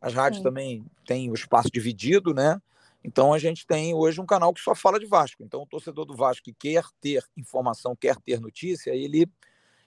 as 0.00 0.14
rádios 0.14 0.38
Sim. 0.38 0.44
também 0.44 0.86
têm 1.04 1.30
o 1.30 1.34
espaço 1.34 1.68
dividido, 1.70 2.32
né? 2.32 2.60
Então 3.04 3.32
a 3.34 3.38
gente 3.38 3.66
tem 3.66 3.92
hoje 3.94 4.20
um 4.20 4.26
canal 4.26 4.54
que 4.54 4.60
só 4.60 4.74
fala 4.74 4.98
de 4.98 5.06
Vasco. 5.06 5.42
Então 5.42 5.62
o 5.62 5.66
torcedor 5.66 6.04
do 6.04 6.14
Vasco 6.14 6.44
que 6.44 6.52
quer 6.52 6.84
ter 7.00 7.24
informação, 7.36 7.96
quer 7.96 8.16
ter 8.16 8.40
notícia, 8.40 8.92
ele 8.94 9.28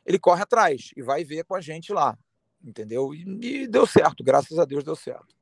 ele 0.06 0.20
corre 0.20 0.44
atrás 0.44 0.92
e 0.96 1.02
vai 1.02 1.24
ver 1.24 1.46
com 1.46 1.56
a 1.56 1.62
gente 1.62 1.92
lá, 1.92 2.16
entendeu? 2.64 3.12
E, 3.12 3.24
e 3.42 3.68
deu 3.68 3.88
certo, 3.88 4.24
graças 4.24 4.60
a 4.60 4.66
Deus 4.66 4.84
deu 4.84 4.96
certo. 4.96 5.36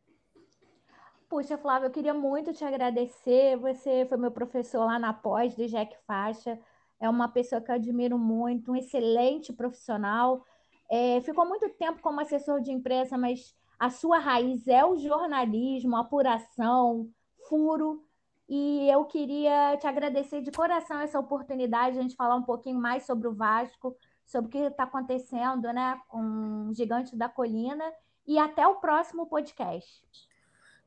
Puxa, 1.33 1.57
Flávio, 1.57 1.87
eu 1.87 1.91
queria 1.91 2.13
muito 2.13 2.53
te 2.53 2.63
agradecer. 2.63 3.57
Você 3.57 4.05
foi 4.07 4.19
meu 4.19 4.29
professor 4.29 4.85
lá 4.85 4.99
na 4.99 5.11
pós 5.11 5.55
de 5.55 5.65
Jack 5.65 5.97
Faixa. 6.05 6.59
É 6.99 7.09
uma 7.09 7.27
pessoa 7.27 7.59
que 7.59 7.71
eu 7.71 7.75
admiro 7.75 8.19
muito, 8.19 8.71
um 8.71 8.75
excelente 8.75 9.51
profissional. 9.51 10.45
É, 10.87 11.19
ficou 11.21 11.43
muito 11.43 11.67
tempo 11.69 11.99
como 12.03 12.21
assessor 12.21 12.61
de 12.61 12.71
imprensa, 12.71 13.17
mas 13.17 13.55
a 13.79 13.89
sua 13.89 14.19
raiz 14.19 14.67
é 14.67 14.85
o 14.85 14.95
jornalismo, 14.95 15.97
apuração, 15.97 17.09
furo. 17.49 18.05
E 18.47 18.87
eu 18.87 19.03
queria 19.05 19.75
te 19.77 19.87
agradecer 19.87 20.39
de 20.39 20.51
coração 20.51 20.99
essa 20.99 21.19
oportunidade 21.19 21.93
de 21.93 21.99
a 21.99 22.01
gente 22.03 22.15
falar 22.15 22.35
um 22.35 22.43
pouquinho 22.43 22.79
mais 22.79 23.07
sobre 23.07 23.27
o 23.27 23.33
Vasco, 23.33 23.97
sobre 24.23 24.49
o 24.49 24.51
que 24.51 24.59
está 24.59 24.83
acontecendo 24.83 25.73
né, 25.73 25.99
com 26.07 26.67
o 26.69 26.73
Gigante 26.75 27.15
da 27.15 27.27
Colina. 27.27 27.91
E 28.27 28.37
até 28.37 28.67
o 28.67 28.75
próximo 28.75 29.25
podcast. 29.25 30.31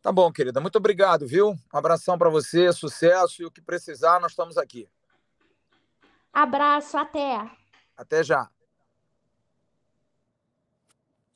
Tá 0.07 0.13
bom, 0.13 0.31
querida. 0.31 0.61
Muito 0.61 0.77
obrigado, 0.77 1.27
viu? 1.27 1.51
Um 1.51 1.77
abração 1.77 2.17
para 2.17 2.31
você, 2.31 2.73
sucesso 2.73 3.43
e 3.43 3.45
o 3.45 3.51
que 3.51 3.61
precisar, 3.61 4.21
nós 4.21 4.31
estamos 4.31 4.57
aqui. 4.57 4.89
Abraço, 6.33 6.97
até. 6.97 7.51
Até 7.97 8.23
já. 8.23 8.49